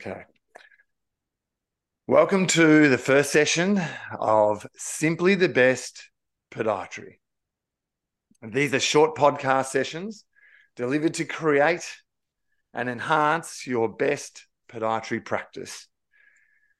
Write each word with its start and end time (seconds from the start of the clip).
Okay. 0.00 0.22
Welcome 2.06 2.46
to 2.48 2.88
the 2.88 2.98
first 2.98 3.32
session 3.32 3.82
of 4.16 4.64
Simply 4.76 5.34
the 5.34 5.48
Best 5.48 6.08
Podiatry. 6.52 7.14
These 8.40 8.74
are 8.74 8.80
short 8.80 9.16
podcast 9.16 9.66
sessions 9.66 10.24
delivered 10.76 11.14
to 11.14 11.24
create 11.24 11.96
and 12.72 12.88
enhance 12.88 13.66
your 13.66 13.88
best 13.88 14.46
podiatry 14.70 15.24
practice. 15.24 15.88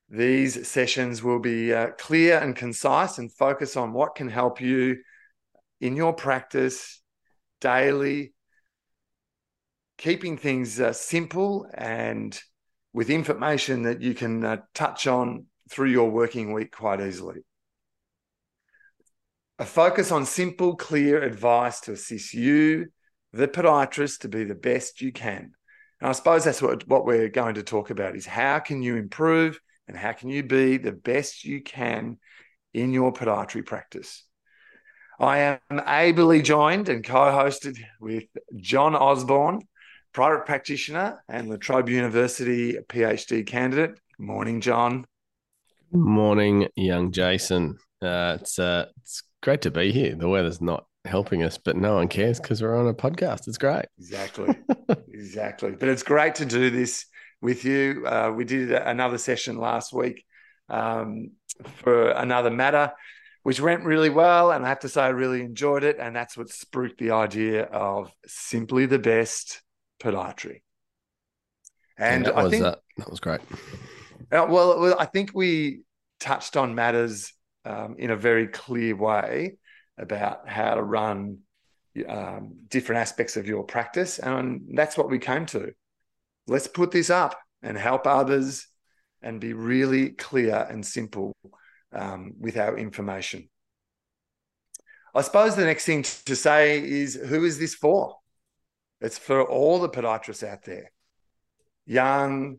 These 0.09 0.69
sessions 0.69 1.21
will 1.21 1.41
be 1.41 1.75
uh, 1.75 1.89
clear 1.99 2.39
and 2.39 2.55
concise 2.55 3.19
and 3.19 3.33
focus 3.33 3.77
on 3.77 3.93
what 3.93 4.15
can 4.15 4.29
help 4.29 4.61
you 4.61 4.99
in 5.81 5.97
your 5.97 6.13
practice 6.13 7.03
daily, 7.61 8.33
keeping 9.97 10.37
things 10.37 10.79
uh, 10.79 10.93
simple 10.93 11.67
and 11.75 12.41
with 12.99 13.11
information 13.11 13.83
that 13.83 14.03
you 14.03 14.13
can 14.13 14.45
uh, 14.45 14.57
touch 14.75 15.07
on 15.07 15.47
through 15.71 15.89
your 15.89 16.11
working 16.11 16.53
week 16.53 16.73
quite 16.73 17.01
easily. 17.01 17.37
A 19.61 19.65
focus 19.65 20.11
on 20.11 20.27
simple, 20.27 20.75
clear 20.75 21.23
advice 21.23 21.79
to 21.83 21.93
assist 21.93 22.35
you, 22.35 22.87
the 23.33 23.47
podiatrist, 23.47 24.23
to 24.23 24.29
be 24.29 24.43
the 24.43 24.57
best 24.57 25.01
you 25.01 25.13
can. 25.13 25.53
And 26.01 26.09
I 26.09 26.11
suppose 26.11 26.43
that's 26.43 26.61
what, 26.61 26.89
what 26.89 27.07
we're 27.07 27.29
going 27.29 27.55
to 27.55 27.63
talk 27.63 27.91
about 27.91 28.17
is 28.17 28.27
how 28.27 28.59
can 28.59 28.83
you 28.83 28.97
improve 28.97 29.61
and 29.87 29.97
how 29.97 30.11
can 30.11 30.29
you 30.29 30.43
be 30.43 30.77
the 30.77 30.91
best 30.91 31.45
you 31.45 31.63
can 31.63 32.19
in 32.75 32.93
your 32.93 33.13
podiatry 33.13 33.65
practice. 33.65 34.25
I 35.21 35.39
am 35.39 35.83
ably 35.87 36.43
joined 36.43 36.89
and 36.89 37.05
co-hosted 37.05 37.79
with 38.01 38.25
John 38.57 38.97
Osborne, 38.97 39.61
private 40.19 40.45
practitioner 40.47 41.23
and 41.29 41.49
La 41.49 41.55
Trobe 41.55 41.89
University 41.89 42.77
PhD 42.89 43.47
candidate. 43.47 44.01
Morning, 44.19 44.61
John. 44.61 45.07
Morning, 45.93 46.67
young 46.75 47.13
Jason. 47.13 47.79
Uh, 48.03 48.39
it's 48.41 48.59
uh, 48.59 48.87
it's 49.01 49.23
great 49.45 49.61
to 49.61 49.71
be 49.71 49.93
here. 49.93 50.17
The 50.17 50.29
weather's 50.29 50.61
not 50.61 50.87
helping 51.05 51.45
us, 51.45 51.57
but 51.57 51.77
no 51.77 51.95
one 51.95 52.09
cares 52.09 52.41
because 52.41 52.61
we're 52.61 52.77
on 52.77 52.89
a 52.89 52.95
podcast. 52.95 53.47
It's 53.47 53.59
great. 53.59 53.85
Exactly, 53.97 54.57
exactly. 55.09 55.71
But 55.79 55.89
it's 55.89 56.03
great 56.03 56.35
to 56.35 56.45
do 56.45 56.69
this 56.69 57.07
with 57.41 57.65
you. 57.65 58.05
Uh, 58.05 58.33
we 58.35 58.45
did 58.45 58.73
another 58.73 59.19
session 59.19 59.57
last 59.57 59.93
week 59.93 60.25
um, 60.69 61.31
for 61.77 62.11
another 62.11 62.51
matter, 62.51 62.91
which 63.45 63.61
went 63.61 63.85
really 63.85 64.11
well, 64.11 64.51
and 64.51 64.67
I 64.67 64.69
have 64.69 64.81
to 64.81 64.89
say 64.89 65.01
I 65.01 65.11
really 65.11 65.43
enjoyed 65.43 65.85
it. 65.85 65.99
And 66.01 66.17
that's 66.17 66.37
what 66.37 66.49
spruiked 66.49 66.99
the 66.99 67.13
idea 67.13 67.67
of 67.67 68.11
simply 68.27 68.87
the 68.87 68.99
best 68.99 69.63
podiatry. 69.99 70.63
And 71.99 72.27
that 72.27 72.37
I 72.37 72.45
was 72.45 72.53
think 72.53 72.65
uh, 72.65 72.77
that 72.99 73.11
was 73.11 73.21
great. 73.21 73.41
uh, 74.31 74.47
well, 74.49 74.81
well, 74.81 74.97
I 74.99 75.07
think 75.07 75.33
we 75.35 75.81
touched 76.21 76.57
on 76.57 76.75
matters 76.75 77.33
um, 77.65 77.97
in 77.99 78.11
a 78.11 78.17
very 78.17 78.47
clear 78.47 78.95
way 78.95 79.59
about 79.99 80.49
how 80.49 80.75
to 80.75 80.83
run 80.83 81.39
um, 82.09 82.55
different 82.69 83.01
aspects 83.01 83.37
of 83.37 83.47
your 83.47 83.65
practice, 83.65 84.19
and 84.19 84.63
that's 84.75 84.97
what 84.97 85.11
we 85.11 85.19
came 85.19 85.47
to. 85.47 85.73
Let's 86.47 86.69
put 86.69 86.93
this 86.93 87.11
up 87.11 87.39
and 87.63 87.77
help 87.77 88.07
others, 88.07 88.69
and 89.23 89.41
be 89.41 89.53
really 89.53 90.11
clear 90.11 90.67
and 90.71 90.85
simple 90.87 91.35
um, 91.93 92.35
with 92.39 92.57
our 92.57 92.79
information. 92.79 93.49
I 95.15 95.23
suppose 95.23 95.57
the 95.57 95.65
next 95.65 95.85
thing 95.85 96.05
to 96.27 96.37
say 96.37 96.79
is 96.79 97.15
who 97.15 97.45
is 97.45 97.59
this 97.59 97.75
for? 97.75 98.17
It's 99.01 99.19
for 99.19 99.43
all 99.43 99.79
the 99.79 99.89
podiatrists 99.89 100.47
out 100.47 100.65
there, 100.65 100.91
young, 101.87 102.59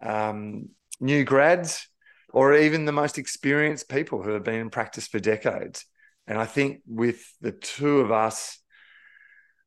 um, 0.00 0.68
new 1.00 1.24
grads, 1.24 1.88
or 2.32 2.54
even 2.54 2.84
the 2.84 2.92
most 2.92 3.18
experienced 3.18 3.88
people 3.88 4.22
who 4.22 4.30
have 4.30 4.44
been 4.44 4.60
in 4.60 4.70
practice 4.70 5.08
for 5.08 5.18
decades. 5.18 5.84
And 6.26 6.38
I 6.38 6.46
think 6.46 6.82
with 6.86 7.22
the 7.40 7.52
two 7.52 8.00
of 8.00 8.12
us, 8.12 8.58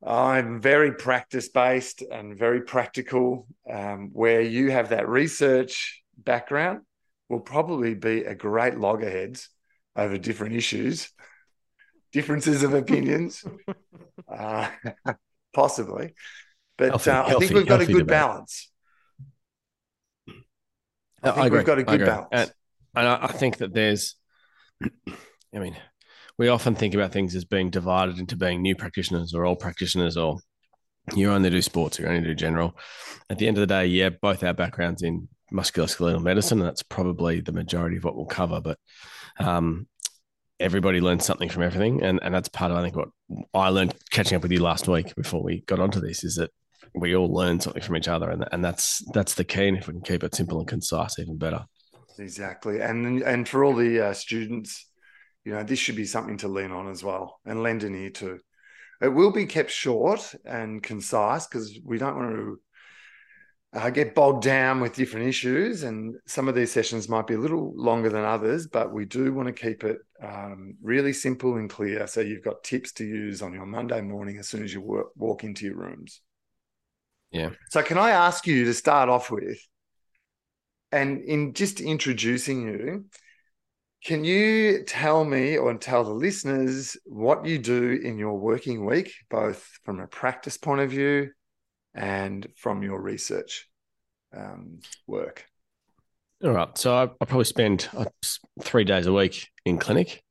I'm 0.06 0.62
very 0.62 0.94
practice 0.94 1.50
based 1.50 2.02
and 2.02 2.38
very 2.38 2.62
practical. 2.62 3.48
Um, 3.70 4.12
where 4.14 4.42
you 4.42 4.72
have 4.72 4.90
that 4.90 5.10
research 5.10 6.04
background, 6.18 6.82
will 7.30 7.40
probably 7.40 7.94
be 7.96 8.24
a 8.24 8.36
great 8.36 8.78
loggerheads 8.78 9.50
over 9.96 10.18
different 10.18 10.56
issues, 10.56 11.10
differences 12.12 12.64
of 12.64 12.74
opinions. 12.74 13.44
uh, 14.28 14.70
possibly. 15.56 16.14
But 16.78 16.90
Healthy, 16.90 17.10
uh, 17.10 17.24
I 17.24 17.30
healthy, 17.30 17.48
think 17.48 17.58
we've 17.58 17.68
got 17.68 17.82
a 17.82 17.86
good 17.86 17.94
debate. 18.00 18.08
balance. 18.08 18.72
I 21.24 21.32
think 21.32 21.46
agree. 21.48 21.60
we've 21.60 21.66
got 21.66 21.80
a 21.80 21.90
I 21.90 21.98
good 21.98 22.06
balance. 22.06 22.28
And, 22.32 22.52
and 22.96 23.08
I, 23.08 23.20
I 23.24 23.28
think 23.28 23.58
that 23.58 23.74
there's, 23.74 24.16
I 24.84 25.60
mean, 25.60 25.76
we 26.38 26.50
often 26.50 26.76
think 26.76 26.94
about 26.94 27.14
things 27.14 27.34
as 27.34 27.46
being 27.46 27.70
divided 27.70 28.20
into 28.20 28.36
being 28.36 28.62
new 28.62 28.76
practitioners 28.76 29.34
or 29.34 29.46
old 29.46 29.60
practitioners, 29.60 30.18
or 30.18 30.38
you 31.16 31.32
only 31.32 31.50
do 31.50 31.62
sports, 31.62 31.98
you 31.98 32.06
only 32.08 32.22
do 32.22 32.36
general. 32.36 32.78
At 33.30 33.38
the 33.38 33.48
end 33.48 33.58
of 33.58 33.62
the 33.62 33.68
day, 33.68 33.86
yeah, 33.88 34.10
both 34.10 34.44
our 34.44 34.54
backgrounds 34.54 35.02
in 35.02 35.30
musculoskeletal 35.54 36.22
medicine, 36.22 36.60
and 36.60 36.68
that's 36.68 36.84
probably 36.84 37.40
the 37.40 37.54
majority 37.54 37.98
of 37.98 38.04
what 38.04 38.16
we'll 38.16 38.26
cover. 38.26 38.60
But 38.60 38.78
um, 39.40 39.88
everybody 40.60 41.02
learns 41.02 41.26
something 41.26 41.50
from 41.50 41.64
everything, 41.64 42.04
and 42.04 42.20
and 42.22 42.34
that's 42.34 42.50
part 42.50 42.72
of 42.72 42.78
I 42.78 42.82
think 42.82 42.96
what 42.96 43.10
I 43.54 43.70
learned 43.70 43.96
catching 44.12 44.36
up 44.36 44.44
with 44.44 44.52
you 44.52 44.62
last 44.62 44.88
week 44.88 45.16
before 45.16 45.44
we 45.44 45.62
got 45.62 45.80
onto 45.80 46.00
this 46.00 46.24
is 46.24 46.36
that 46.36 46.52
we 46.94 47.16
all 47.16 47.32
learn 47.32 47.60
something 47.60 47.82
from 47.82 47.98
each 47.98 48.08
other, 48.08 48.30
and 48.30 48.46
and 48.52 48.64
that's 48.64 49.04
that's 49.14 49.36
the 49.36 49.44
key. 49.44 49.68
And 49.68 49.78
if 49.78 49.88
we 49.88 49.94
can 49.94 50.02
keep 50.02 50.24
it 50.24 50.36
simple 50.36 50.60
and 50.60 50.68
concise, 50.68 51.20
even 51.20 51.38
better. 51.38 51.66
Exactly, 52.18 52.80
and 52.82 53.22
and 53.22 53.48
for 53.48 53.64
all 53.64 53.76
the 53.76 54.08
uh, 54.08 54.14
students, 54.14 54.90
you 55.44 55.54
know, 55.54 55.64
this 55.64 55.80
should 55.80 55.96
be 55.96 56.06
something 56.06 56.38
to 56.38 56.48
lean 56.48 56.72
on 56.72 56.90
as 56.90 57.04
well, 57.04 57.40
and 57.46 57.64
lend 57.64 57.84
an 57.84 57.96
ear 57.96 58.12
to. 58.12 58.40
It 59.02 59.10
will 59.10 59.32
be 59.32 59.46
kept 59.46 59.72
short 59.72 60.34
and 60.46 60.82
concise 60.82 61.48
because 61.48 61.78
we 61.84 61.98
don't 61.98 62.16
want 62.16 62.36
to 62.36 62.60
uh, 63.76 63.90
get 63.90 64.16
bogged 64.16 64.44
down 64.44 64.80
with 64.80 64.96
different 64.96 65.28
issues, 65.28 65.84
and 65.84 66.16
some 66.26 66.48
of 66.48 66.56
these 66.56 66.72
sessions 66.72 67.10
might 67.10 67.28
be 67.28 67.34
a 67.34 67.40
little 67.40 67.74
longer 67.76 68.10
than 68.10 68.24
others, 68.24 68.68
but 68.68 68.94
we 68.94 69.04
do 69.04 69.34
want 69.34 69.48
to 69.48 69.54
keep 69.54 69.84
it 69.84 69.98
um, 70.24 70.76
really 70.82 71.12
simple 71.12 71.58
and 71.58 71.70
clear, 71.70 72.08
so 72.08 72.22
you've 72.22 72.44
got 72.44 72.64
tips 72.64 72.94
to 72.94 73.06
use 73.06 73.42
on 73.42 73.54
your 73.54 73.66
Monday 73.66 74.00
morning 74.00 74.38
as 74.38 74.48
soon 74.48 74.64
as 74.64 74.74
you 74.74 74.80
work, 74.80 75.08
walk 75.18 75.44
into 75.44 75.66
your 75.66 75.76
rooms. 75.76 76.22
Yeah. 77.32 77.50
So, 77.70 77.84
can 77.84 77.98
I 77.98 78.12
ask 78.12 78.48
you 78.48 78.64
to 78.64 78.74
start 78.74 79.10
off 79.10 79.30
with, 79.30 79.60
and 80.94 81.22
in 81.22 81.54
just 81.54 81.82
introducing 81.82 82.62
you, 82.62 83.06
can 84.06 84.24
you 84.24 84.86
tell 84.86 85.26
me 85.26 85.58
or 85.58 85.74
tell 85.74 86.06
the 86.06 86.14
listeners 86.14 86.96
what 87.06 87.46
you 87.46 87.58
do 87.58 88.00
in 88.02 88.18
your 88.18 88.40
working 88.40 88.86
week, 88.86 89.14
both 89.30 89.68
from 89.84 90.00
a 90.00 90.08
practice 90.08 90.56
point 90.56 90.80
of 90.80 90.92
view 90.92 91.32
and 91.96 92.48
from 92.56 92.84
your 92.84 93.02
research 93.02 93.68
um, 94.36 94.80
work? 95.08 95.46
All 96.44 96.52
right. 96.52 96.78
So 96.78 96.94
I, 96.94 97.04
I 97.04 97.26
probably 97.26 97.46
spend 97.46 97.88
uh, 97.96 98.06
three 98.62 98.84
days 98.84 99.08
a 99.08 99.14
week 99.14 99.48
in 99.66 99.80
clinic, 99.80 100.22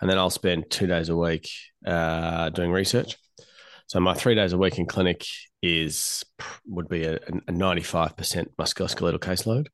and 0.00 0.08
then 0.08 0.18
I'll 0.18 0.30
spend 0.30 0.70
two 0.70 0.86
days 0.86 1.08
a 1.08 1.16
week 1.16 1.50
uh, 1.84 2.50
doing 2.50 2.70
research. 2.70 3.16
So 3.88 4.00
my 4.00 4.14
three 4.14 4.34
days 4.34 4.52
a 4.52 4.58
week 4.58 4.78
in 4.78 4.86
clinic 4.86 5.24
is 5.62 6.24
would 6.66 6.88
be 6.88 7.04
a, 7.04 7.16
a 7.16 7.52
95% 7.52 8.48
musculoskeletal 8.58 9.18
caseload. 9.18 9.68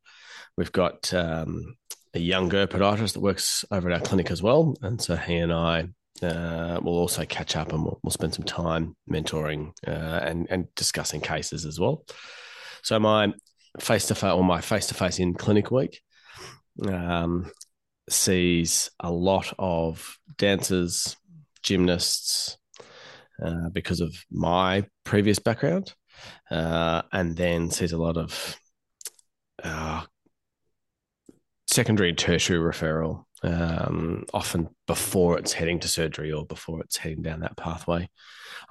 We've 0.57 0.73
got 0.73 1.13
um, 1.15 1.75
a 2.15 2.19
younger 2.19 2.67
podiatrist 2.67 3.15
that 3.15 3.21
works 3.21 3.65
over 3.71 3.91
at 3.91 4.01
our 4.01 4.07
clinic 4.07 4.31
as 4.31 4.43
well, 4.43 4.77
and 4.83 5.01
so 5.01 5.17
he 5.17 5.37
and 5.37 5.53
I 5.53 5.89
uh, 6.23 6.79
we'll 6.83 6.99
also 6.99 7.25
catch 7.25 7.57
up 7.57 7.73
and 7.73 7.85
we'll, 7.85 7.99
we'll 8.03 8.11
spend 8.11 8.35
some 8.35 8.45
time 8.45 8.97
mentoring 9.11 9.73
uh, 9.87 10.21
and 10.23 10.47
and 10.51 10.75
discussing 10.75 11.21
cases 11.21 11.65
as 11.65 11.81
well. 11.81 12.05
So 12.83 12.99
my 12.99 13.33
face 13.81 14.07
to 14.07 14.15
face 14.15 14.33
or 14.33 14.45
my 14.45 14.61
face 14.61 14.87
to 14.89 14.95
face 14.95 15.19
in 15.19 15.35
clinic 15.35 15.71
week 15.71 16.01
um, 16.87 17.51
sees 18.09 18.91
a 19.01 19.11
lot 19.11 19.53
of 19.59 20.17
dancers, 20.39 21.17
gymnasts, 21.63 22.59
uh, 23.43 23.69
because 23.71 24.01
of 24.01 24.15
my 24.31 24.85
previous 25.05 25.39
background, 25.39 25.95
uh, 26.51 27.03
and 27.13 27.37
then 27.37 27.71
sees 27.71 27.93
a 27.93 27.99
lot 27.99 28.17
of 28.17 28.57
uh, 29.63 30.03
secondary 31.67 32.11
and 32.11 32.19
tertiary 32.19 32.59
referral, 32.59 33.25
um, 33.43 34.25
often 34.33 34.69
before 34.87 35.39
it's 35.39 35.53
heading 35.53 35.81
to 35.81 35.89
surgery 35.89 36.33
or 36.33 36.47
before 36.47 36.81
it's 36.81 36.97
heading 36.97 37.23
down 37.23 37.41
that 37.41 37.57
pathway. 37.57 38.09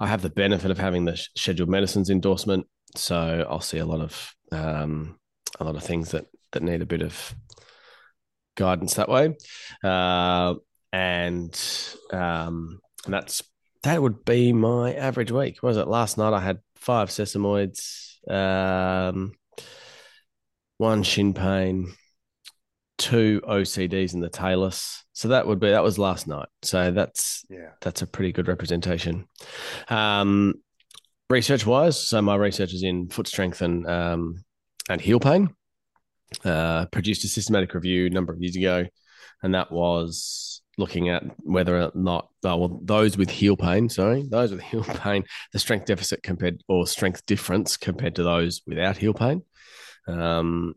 I 0.00 0.06
have 0.06 0.22
the 0.22 0.30
benefit 0.30 0.70
of 0.70 0.78
having 0.78 1.04
the 1.04 1.16
scheduled 1.36 1.68
medicines 1.68 2.10
endorsement, 2.10 2.66
so 2.96 3.46
I'll 3.48 3.60
see 3.60 3.78
a 3.78 3.86
lot 3.86 4.00
of 4.00 4.34
um, 4.50 5.18
a 5.60 5.64
lot 5.64 5.76
of 5.76 5.82
things 5.82 6.10
that 6.12 6.26
that 6.52 6.62
need 6.62 6.82
a 6.82 6.86
bit 6.86 7.02
of 7.02 7.34
guidance 8.56 8.94
that 8.94 9.08
way, 9.08 9.36
uh, 9.84 10.54
and 10.92 11.60
um, 12.12 12.80
and 13.04 13.14
that's 13.14 13.42
that 13.82 14.00
would 14.00 14.24
be 14.24 14.52
my 14.52 14.94
average 14.94 15.30
week. 15.30 15.62
What 15.62 15.70
was 15.70 15.76
it 15.76 15.88
last 15.88 16.18
night? 16.18 16.32
I 16.32 16.40
had 16.40 16.60
five 16.76 17.08
sesamoids. 17.08 18.08
Um, 18.30 19.32
one 20.78 21.02
shin 21.04 21.32
pain, 21.32 21.94
two 23.02 23.40
OCDs 23.44 24.14
in 24.14 24.20
the 24.20 24.28
talus. 24.28 25.04
So 25.12 25.28
that 25.28 25.46
would 25.46 25.60
be 25.60 25.70
that 25.70 25.82
was 25.82 25.98
last 25.98 26.26
night. 26.26 26.48
So 26.62 26.90
that's 26.90 27.44
Yeah. 27.50 27.70
that's 27.80 28.02
a 28.02 28.06
pretty 28.06 28.32
good 28.32 28.48
representation. 28.48 29.26
Um, 29.88 30.54
research 31.28 31.66
wise, 31.66 31.98
so 32.00 32.22
my 32.22 32.36
research 32.36 32.72
is 32.72 32.82
in 32.82 33.08
foot 33.08 33.26
strength 33.26 33.60
and 33.62 33.86
um, 33.86 34.44
and 34.88 35.00
heel 35.00 35.20
pain. 35.20 35.50
Uh, 36.44 36.86
produced 36.86 37.24
a 37.24 37.28
systematic 37.28 37.74
review 37.74 38.06
a 38.06 38.10
number 38.10 38.32
of 38.32 38.40
years 38.40 38.56
ago, 38.56 38.86
and 39.42 39.54
that 39.54 39.70
was 39.70 40.62
looking 40.78 41.10
at 41.10 41.22
whether 41.40 41.78
or 41.78 41.92
not 41.94 42.28
oh, 42.44 42.56
well 42.56 42.80
those 42.82 43.18
with 43.18 43.28
heel 43.28 43.56
pain, 43.56 43.88
sorry, 43.88 44.24
those 44.30 44.50
with 44.50 44.60
heel 44.70 44.84
pain, 44.84 45.24
the 45.52 45.58
strength 45.58 45.86
deficit 45.86 46.22
compared 46.22 46.62
or 46.68 46.86
strength 46.86 47.26
difference 47.26 47.76
compared 47.76 48.14
to 48.16 48.22
those 48.22 48.62
without 48.66 48.96
heel 48.96 49.12
pain. 49.12 49.42
Um, 50.08 50.74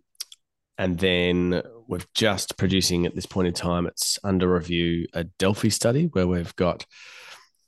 and 0.78 0.98
then 0.98 1.62
we're 1.88 2.00
just 2.14 2.58
producing 2.58 3.06
at 3.06 3.16
this 3.16 3.26
point 3.26 3.48
in 3.48 3.54
time, 3.54 3.86
it's 3.88 4.20
under 4.24 4.54
review 4.54 5.08
a 5.14 5.24
Delphi 5.24 5.70
study 5.70 6.06
where 6.06 6.28
we've 6.28 6.56
got 6.56 6.86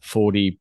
40 0.01 0.59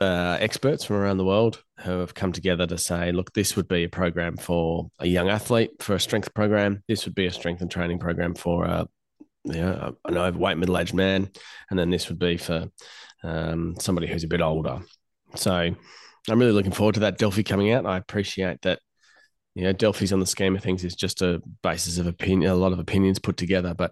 uh, 0.00 0.36
experts 0.40 0.84
from 0.84 0.96
around 0.96 1.18
the 1.18 1.24
world 1.24 1.62
who 1.80 1.98
have 2.00 2.14
come 2.14 2.32
together 2.32 2.66
to 2.66 2.78
say, 2.78 3.12
look, 3.12 3.32
this 3.32 3.56
would 3.56 3.68
be 3.68 3.84
a 3.84 3.88
program 3.88 4.36
for 4.36 4.90
a 4.98 5.06
young 5.06 5.28
athlete 5.28 5.70
for 5.80 5.94
a 5.94 6.00
strength 6.00 6.32
program. 6.34 6.82
This 6.88 7.04
would 7.04 7.14
be 7.14 7.26
a 7.26 7.32
strength 7.32 7.62
and 7.62 7.70
training 7.70 7.98
program 7.98 8.34
for 8.34 8.64
a, 8.64 8.88
you 9.44 9.54
know, 9.54 9.96
an 10.04 10.16
overweight 10.16 10.58
middle 10.58 10.78
aged 10.78 10.94
man. 10.94 11.30
And 11.70 11.78
then 11.78 11.90
this 11.90 12.08
would 12.08 12.18
be 12.18 12.36
for 12.36 12.68
um, 13.22 13.76
somebody 13.78 14.06
who's 14.06 14.24
a 14.24 14.28
bit 14.28 14.40
older. 14.40 14.80
So 15.34 15.52
I'm 15.52 16.38
really 16.38 16.52
looking 16.52 16.72
forward 16.72 16.94
to 16.94 17.00
that 17.00 17.18
Delphi 17.18 17.42
coming 17.42 17.72
out. 17.72 17.86
I 17.86 17.96
appreciate 17.96 18.62
that 18.62 18.80
you 19.58 19.64
know, 19.64 19.72
Delphi's 19.72 20.12
on 20.12 20.20
the 20.20 20.26
scheme 20.26 20.54
of 20.54 20.62
things 20.62 20.84
is 20.84 20.94
just 20.94 21.20
a 21.20 21.42
basis 21.64 21.98
of 21.98 22.06
opinion, 22.06 22.48
a 22.48 22.54
lot 22.54 22.72
of 22.72 22.78
opinions 22.78 23.18
put 23.18 23.36
together, 23.36 23.74
but 23.74 23.90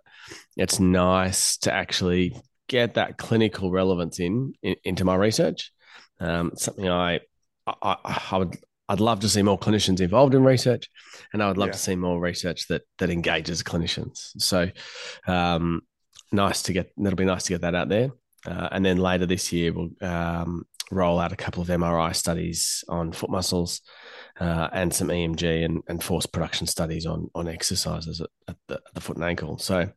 it's 0.57 0.79
nice 0.79 1.57
to 1.59 1.73
actually 1.73 2.37
get 2.69 2.95
that 2.95 3.19
clinical 3.19 3.73
relevance 3.73 4.21
in, 4.21 4.53
in 4.63 4.77
into 4.85 5.05
my 5.05 5.17
research. 5.17 5.73
Um, 6.21 6.53
something 6.55 6.89
I, 6.89 7.19
I, 7.67 7.97
I 8.31 8.39
would, 8.39 8.57
I'd 8.89 9.01
love 9.01 9.19
to 9.21 9.29
see 9.29 9.43
more 9.43 9.59
clinicians 9.59 10.01
involved 10.01 10.37
in 10.37 10.45
research, 10.45 10.89
and 11.33 11.43
I 11.43 11.49
would 11.49 11.59
love 11.59 11.71
Yeah. 11.71 11.73
to 11.73 11.79
see 11.81 11.97
more 11.97 12.21
research 12.21 12.69
that 12.69 12.83
that 12.99 13.11
engages 13.11 13.65
clinicians. 13.65 14.31
So, 14.39 14.71
um, 15.27 15.81
nice 16.31 16.63
to 16.63 16.75
get. 16.75 16.93
That'll 16.97 17.17
be 17.17 17.25
nice 17.25 17.43
to 17.47 17.55
get 17.55 17.63
that 17.63 17.75
out 17.75 17.89
there. 17.89 18.11
Uh, 18.47 18.69
and 18.71 18.85
then 18.85 18.99
later 18.99 19.27
this 19.27 19.53
year, 19.53 19.73
we'll 19.73 19.91
um, 20.01 20.65
roll 20.91 21.19
out 21.19 21.33
a 21.33 21.37
couple 21.37 21.63
of 21.63 21.69
MRI 21.69 22.15
studies 22.15 22.85
on 22.89 23.13
foot 23.13 23.31
muscles 23.31 23.81
uh, 24.41 24.69
and 24.73 24.93
some 24.93 25.09
EMG 25.09 25.65
and, 25.65 25.83
and 25.89 26.03
force 26.03 26.27
production 26.27 26.67
studies 26.67 27.07
on 27.07 27.29
on 27.35 27.49
exercises 27.49 28.21
at, 28.21 28.29
at, 28.49 28.57
the, 28.69 28.75
at 28.75 28.95
the 28.95 29.01
foot 29.01 29.17
and 29.17 29.25
ankle. 29.25 29.59
So 29.59 29.91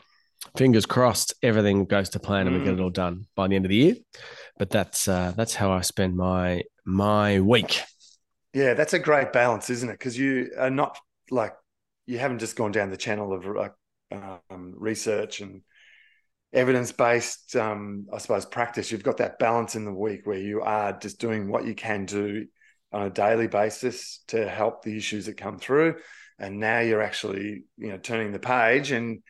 fingers 0.57 0.85
crossed, 0.85 1.33
everything 1.43 1.85
goes 1.85 2.09
to 2.09 2.19
plan 2.19 2.47
and 2.47 2.57
we 2.57 2.63
get 2.63 2.73
it 2.73 2.79
all 2.79 2.89
done 2.89 3.27
by 3.35 3.47
the 3.47 3.55
end 3.55 3.65
of 3.65 3.69
the 3.69 3.75
year. 3.75 3.95
But 4.57 4.69
that's 4.69 5.07
uh, 5.07 5.33
that's 5.35 5.55
how 5.55 5.71
I 5.71 5.81
spend 5.81 6.15
my 6.15 6.63
my 6.85 7.39
week. 7.39 7.81
Yeah, 8.53 8.73
that's 8.73 8.93
a 8.93 8.99
great 8.99 9.31
balance, 9.31 9.69
isn't 9.69 9.89
it? 9.89 9.99
Because 9.99 10.17
you 10.17 10.51
are 10.57 10.71
not 10.71 10.97
like 11.29 11.53
you 12.07 12.17
haven't 12.17 12.39
just 12.39 12.55
gone 12.55 12.71
down 12.71 12.89
the 12.89 12.97
channel 12.97 13.33
of 13.33 13.45
like 13.45 13.73
um, 14.11 14.73
research 14.75 15.41
and 15.41 15.61
evidence-based, 16.53 17.55
um, 17.55 18.07
I 18.13 18.17
suppose, 18.17 18.45
practice. 18.45 18.91
You've 18.91 19.03
got 19.03 19.17
that 19.17 19.39
balance 19.39 19.75
in 19.75 19.85
the 19.85 19.93
week 19.93 20.21
where 20.25 20.37
you 20.37 20.61
are 20.61 20.97
just 20.97 21.19
doing 21.19 21.49
what 21.49 21.65
you 21.65 21.75
can 21.75 22.05
do 22.05 22.47
on 22.91 23.03
a 23.03 23.09
daily 23.09 23.47
basis 23.47 24.23
to 24.27 24.47
help 24.49 24.83
the 24.83 24.97
issues 24.97 25.27
that 25.27 25.37
come 25.37 25.59
through, 25.59 25.95
and 26.39 26.59
now 26.59 26.79
you're 26.79 27.01
actually, 27.03 27.63
you 27.77 27.89
know, 27.89 27.97
turning 27.97 28.31
the 28.31 28.39
page 28.39 28.91
and 28.91 29.21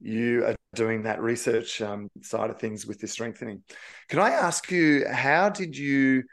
you 0.00 0.44
are 0.44 0.54
doing 0.74 1.04
that 1.04 1.22
research 1.22 1.80
um, 1.80 2.08
side 2.22 2.50
of 2.50 2.58
things 2.58 2.86
with 2.86 2.98
the 3.00 3.08
strengthening. 3.08 3.62
Can 4.08 4.18
I 4.18 4.30
ask 4.30 4.70
you, 4.70 5.06
how 5.08 5.48
did 5.48 5.76
you 5.76 6.24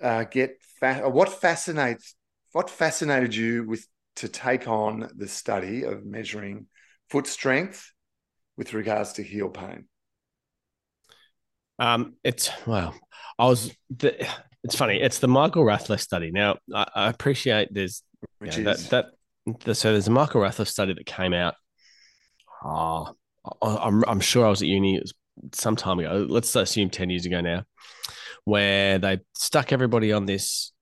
uh, 0.00 0.24
get 0.24 0.56
fa- 0.80 1.08
what 1.08 1.28
fascinates 1.28 2.14
what 2.52 2.70
fascinated 2.70 3.34
you 3.34 3.64
with 3.64 3.86
to 4.14 4.28
take 4.28 4.66
on 4.66 5.10
the 5.14 5.28
study 5.28 5.82
of 5.82 6.06
measuring 6.06 6.66
foot 7.10 7.26
strength 7.26 7.92
with 8.56 8.72
regards 8.74 9.14
to 9.14 9.22
heel 9.22 9.48
pain? 9.48 9.86
Um, 11.78 12.14
it's 12.24 12.50
well, 12.66 12.94
I 13.38 13.46
was. 13.46 13.74
The, 13.90 14.26
it's 14.64 14.74
funny. 14.74 15.00
It's 15.00 15.18
the 15.18 15.28
Michael 15.28 15.64
Rathleff 15.64 16.00
study. 16.00 16.30
Now, 16.30 16.56
I, 16.74 16.86
I 16.94 17.08
appreciate 17.08 17.68
there's 17.72 18.02
Which 18.38 18.56
you 18.56 18.64
know, 18.64 18.72
is 18.72 18.88
that 18.88 19.12
that 19.46 19.58
the, 19.64 19.74
so 19.74 19.92
there's 19.92 20.08
a 20.08 20.12
Michael 20.12 20.40
Rathleff 20.40 20.68
study 20.68 20.94
that 20.94 21.06
came 21.06 21.32
out. 21.32 21.54
Oh, 22.64 23.14
I- 23.62 23.76
I'm 23.76 24.04
I'm 24.04 24.20
sure 24.20 24.46
I 24.46 24.50
was 24.50 24.62
at 24.62 24.68
uni 24.68 24.96
it 24.96 25.02
was 25.02 25.14
some 25.52 25.76
time 25.76 25.98
ago. 25.98 26.26
Let's 26.28 26.54
assume 26.56 26.90
ten 26.90 27.10
years 27.10 27.26
ago 27.26 27.40
now, 27.40 27.64
where 28.44 28.98
they 28.98 29.20
stuck 29.36 29.72
everybody 29.72 30.12
on 30.12 30.26
this 30.26 30.72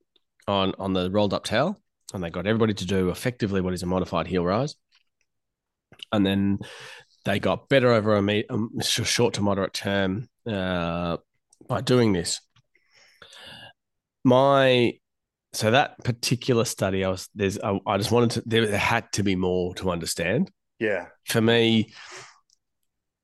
on 0.47 0.75
on 0.79 0.93
the 0.93 1.11
rolled 1.11 1.35
up 1.35 1.45
towel, 1.45 1.79
and 2.13 2.23
they 2.23 2.31
got 2.31 2.47
everybody 2.47 2.75
to 2.75 2.87
do 2.87 3.11
effectively 3.11 3.61
what 3.61 3.75
is 3.75 3.83
a 3.83 3.87
modified 3.87 4.29
heel 4.29 4.45
rise, 4.45 4.77
and 6.13 6.25
then 6.25 6.61
they 7.25 7.39
got 7.39 7.69
better 7.69 7.93
over 7.93 8.17
a, 8.17 8.23
me- 8.23 8.45
a 8.51 8.85
short 8.85 9.35
to 9.35 9.43
moderate 9.43 9.73
term 9.73 10.29
uh, 10.47 11.17
by 11.69 11.81
doing 11.81 12.13
this. 12.13 12.41
My 14.25 14.95
so 15.53 15.71
that 15.71 16.03
particular 16.03 16.65
study, 16.65 17.05
I 17.05 17.09
was 17.09 17.29
there's 17.35 17.59
I, 17.59 17.79
I 17.87 17.97
just 17.99 18.11
wanted 18.11 18.31
to 18.33 18.43
there, 18.47 18.67
there 18.67 18.79
had 18.79 19.11
to 19.13 19.23
be 19.23 19.37
more 19.37 19.75
to 19.77 19.91
understand. 19.91 20.51
yeah, 20.79 21.07
For 21.27 21.41
me, 21.41 21.93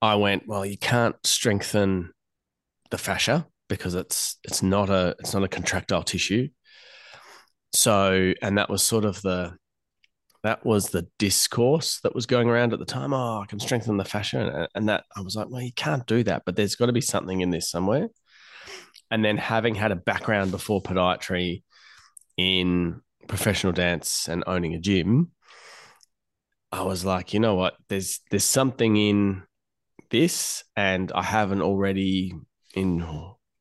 I 0.01 0.15
went 0.15 0.47
well. 0.47 0.65
You 0.65 0.79
can't 0.79 1.17
strengthen 1.25 2.13
the 2.91 2.99
fascia 2.99 3.47
because 3.69 3.95
it's 3.95 4.37
it's 4.45 4.63
not 4.63 4.91
a 4.91 5.17
it's 5.19 5.35
not 5.35 5.45
a 5.45 5.49
contractile 5.49 6.03
tissue. 6.03 6.49
So 7.73 8.33
and 8.43 8.59
that 8.59 8.71
was 8.71 8.83
sort 8.83 9.05
of 9.05 9.21
the 9.23 9.57
that 10.43 10.65
was 10.65 10.89
the 10.89 11.07
discourse 11.19 12.01
that 12.01 12.15
was 12.15 12.27
going 12.27 12.49
around 12.49 12.73
at 12.73 12.79
the 12.79 12.85
time. 12.85 13.13
Oh, 13.13 13.41
I 13.43 13.47
can 13.47 13.61
strengthen 13.61 13.97
the 13.97 14.05
fascia, 14.05 14.69
and, 14.75 14.89
that 14.89 15.05
I 15.15 15.21
was 15.21 15.37
like, 15.37 15.51
well, 15.51 15.61
you 15.61 15.73
can't 15.73 16.07
do 16.07 16.23
that. 16.25 16.43
But 16.47 16.57
there's 16.57 16.77
got 16.77 16.87
to 16.87 16.93
be 16.93 17.01
something 17.01 17.41
in 17.41 17.51
this 17.51 17.71
somewhere. 17.71 18.09
And 19.11 19.25
then 19.25 19.37
having 19.37 19.75
had 19.75 19.93
a 19.93 19.97
background 19.97 20.51
before 20.51 20.83
podiatry 20.83 21.63
in 22.37 23.03
professional 23.27 23.73
dance 23.73 24.29
and 24.29 24.45
owning 24.47 24.75
a 24.75 24.79
gym, 24.79 25.33
I 26.73 26.83
was 26.83 27.05
like, 27.05 27.35
you 27.35 27.41
know 27.41 27.57
what? 27.57 27.75
There's 27.89 28.21
there's 28.31 28.45
something 28.45 28.97
in 28.97 29.43
this, 30.11 30.65
and 30.77 31.13
I 31.13 31.23
haven't 31.23 31.63
already 31.63 32.33
in 32.75 33.01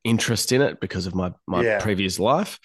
interest 0.04 0.52
in 0.52 0.62
it 0.62 0.80
because 0.80 1.06
of 1.06 1.16
my 1.16 1.34
my 1.48 1.64
Yeah. 1.64 1.80
previous 1.80 2.20
life. 2.20 2.60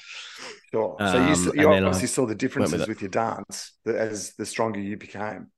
sure. 0.73 1.01
So 1.05 1.19
you, 1.19 1.33
Um, 1.33 1.33
s- 1.33 1.49
and 1.57 1.57
you 1.57 1.69
obviously 1.87 2.09
saw 2.09 2.27
the 2.27 2.35
differences 2.35 2.83
it. 2.83 2.89
with 2.89 3.01
your 3.01 3.11
dance 3.11 3.73
as 3.87 4.35
the 4.35 4.47
stronger 4.47 4.81
you 4.81 4.97
became 4.97 5.49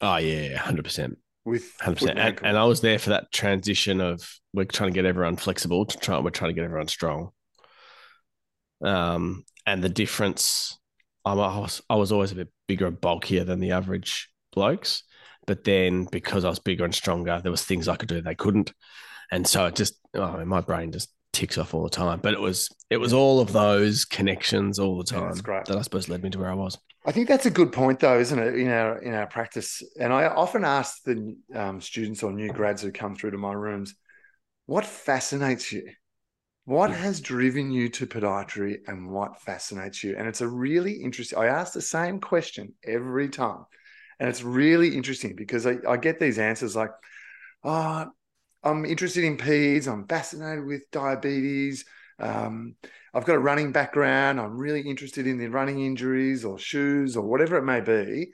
Oh 0.00 0.16
yeah, 0.16 0.56
hundred 0.58 0.84
percent. 0.84 1.18
with 1.44 1.72
hundred 1.80 1.96
percent, 1.96 2.18
and, 2.18 2.40
and 2.44 2.58
I 2.58 2.64
was 2.64 2.80
there 2.80 2.98
for 2.98 3.10
that 3.10 3.32
transition 3.32 4.00
of 4.00 4.28
we're 4.54 4.64
trying 4.64 4.90
to 4.90 4.94
get 4.94 5.06
everyone 5.06 5.36
flexible 5.36 5.86
to 5.86 5.98
try. 5.98 6.18
We're 6.20 6.30
trying 6.30 6.50
to 6.50 6.54
get 6.54 6.64
everyone 6.64 6.88
strong. 6.88 7.32
Um, 8.82 9.44
and 9.66 9.82
the 9.84 9.88
difference, 9.88 10.78
I'm, 11.24 11.38
I 11.38 11.58
was 11.58 11.82
I 11.90 11.96
was 11.96 12.12
always 12.12 12.32
a 12.32 12.36
bit 12.36 12.48
bigger 12.66 12.86
and 12.86 13.00
bulkier 13.00 13.44
than 13.44 13.60
the 13.60 13.72
average 13.72 14.30
blokes, 14.52 15.02
but 15.46 15.64
then 15.64 16.06
because 16.10 16.44
I 16.44 16.48
was 16.48 16.58
bigger 16.58 16.84
and 16.84 16.94
stronger, 16.94 17.40
there 17.42 17.50
was 17.52 17.64
things 17.64 17.88
I 17.88 17.96
could 17.96 18.08
do 18.08 18.20
they 18.20 18.34
couldn't, 18.34 18.72
and 19.30 19.46
so 19.46 19.66
it 19.66 19.74
just 19.74 19.94
oh, 20.14 20.44
my 20.44 20.60
brain 20.60 20.92
just 20.92 21.12
ticks 21.32 21.58
off 21.58 21.74
all 21.74 21.84
the 21.84 21.90
time. 21.90 22.20
But 22.22 22.34
it 22.34 22.40
was 22.40 22.68
it 22.90 22.98
was 22.98 23.12
all 23.12 23.40
of 23.40 23.52
those 23.52 24.04
connections 24.04 24.78
all 24.78 24.98
the 24.98 25.04
time 25.04 25.28
that's 25.28 25.40
great. 25.40 25.64
that 25.66 25.76
I 25.76 25.82
suppose 25.82 26.08
led 26.08 26.22
me 26.22 26.30
to 26.30 26.38
where 26.38 26.50
I 26.50 26.54
was. 26.54 26.78
I 27.06 27.12
think 27.12 27.28
that's 27.28 27.46
a 27.46 27.50
good 27.50 27.72
point, 27.72 28.00
though, 28.00 28.18
isn't 28.18 28.38
it? 28.38 28.54
In 28.56 28.68
our 28.68 28.98
in 28.98 29.14
our 29.14 29.26
practice, 29.26 29.82
and 29.98 30.12
I 30.12 30.26
often 30.26 30.64
ask 30.64 31.02
the 31.04 31.36
um, 31.54 31.80
students 31.80 32.22
or 32.22 32.32
new 32.32 32.52
grads 32.52 32.82
who 32.82 32.92
come 32.92 33.16
through 33.16 33.30
to 33.30 33.38
my 33.38 33.52
rooms, 33.52 33.94
what 34.66 34.84
fascinates 34.84 35.72
you? 35.72 35.88
What 36.66 36.90
has 36.90 37.20
driven 37.20 37.70
you 37.70 37.88
to 37.88 38.06
podiatry, 38.06 38.80
and 38.86 39.10
what 39.10 39.40
fascinates 39.40 40.04
you? 40.04 40.14
And 40.16 40.28
it's 40.28 40.42
a 40.42 40.48
really 40.48 40.92
interesting. 40.92 41.38
I 41.38 41.46
ask 41.46 41.72
the 41.72 41.80
same 41.80 42.20
question 42.20 42.74
every 42.84 43.30
time, 43.30 43.64
and 44.18 44.28
it's 44.28 44.42
really 44.42 44.94
interesting 44.94 45.34
because 45.36 45.66
I, 45.66 45.78
I 45.88 45.96
get 45.96 46.20
these 46.20 46.38
answers 46.38 46.76
like, 46.76 46.90
"Oh, 47.64 48.10
I'm 48.62 48.84
interested 48.84 49.24
in 49.24 49.36
peds. 49.36 49.88
I'm 49.88 50.06
fascinated 50.06 50.64
with 50.64 50.90
diabetes." 50.90 51.84
Um, 52.18 52.76
I've 53.14 53.24
got 53.24 53.36
a 53.36 53.40
running 53.40 53.72
background. 53.72 54.38
I'm 54.40 54.56
really 54.58 54.82
interested 54.82 55.26
in 55.26 55.38
the 55.38 55.48
running 55.48 55.80
injuries 55.84 56.44
or 56.44 56.58
shoes 56.58 57.16
or 57.16 57.24
whatever 57.26 57.56
it 57.56 57.64
may 57.64 57.80
be. 57.80 58.32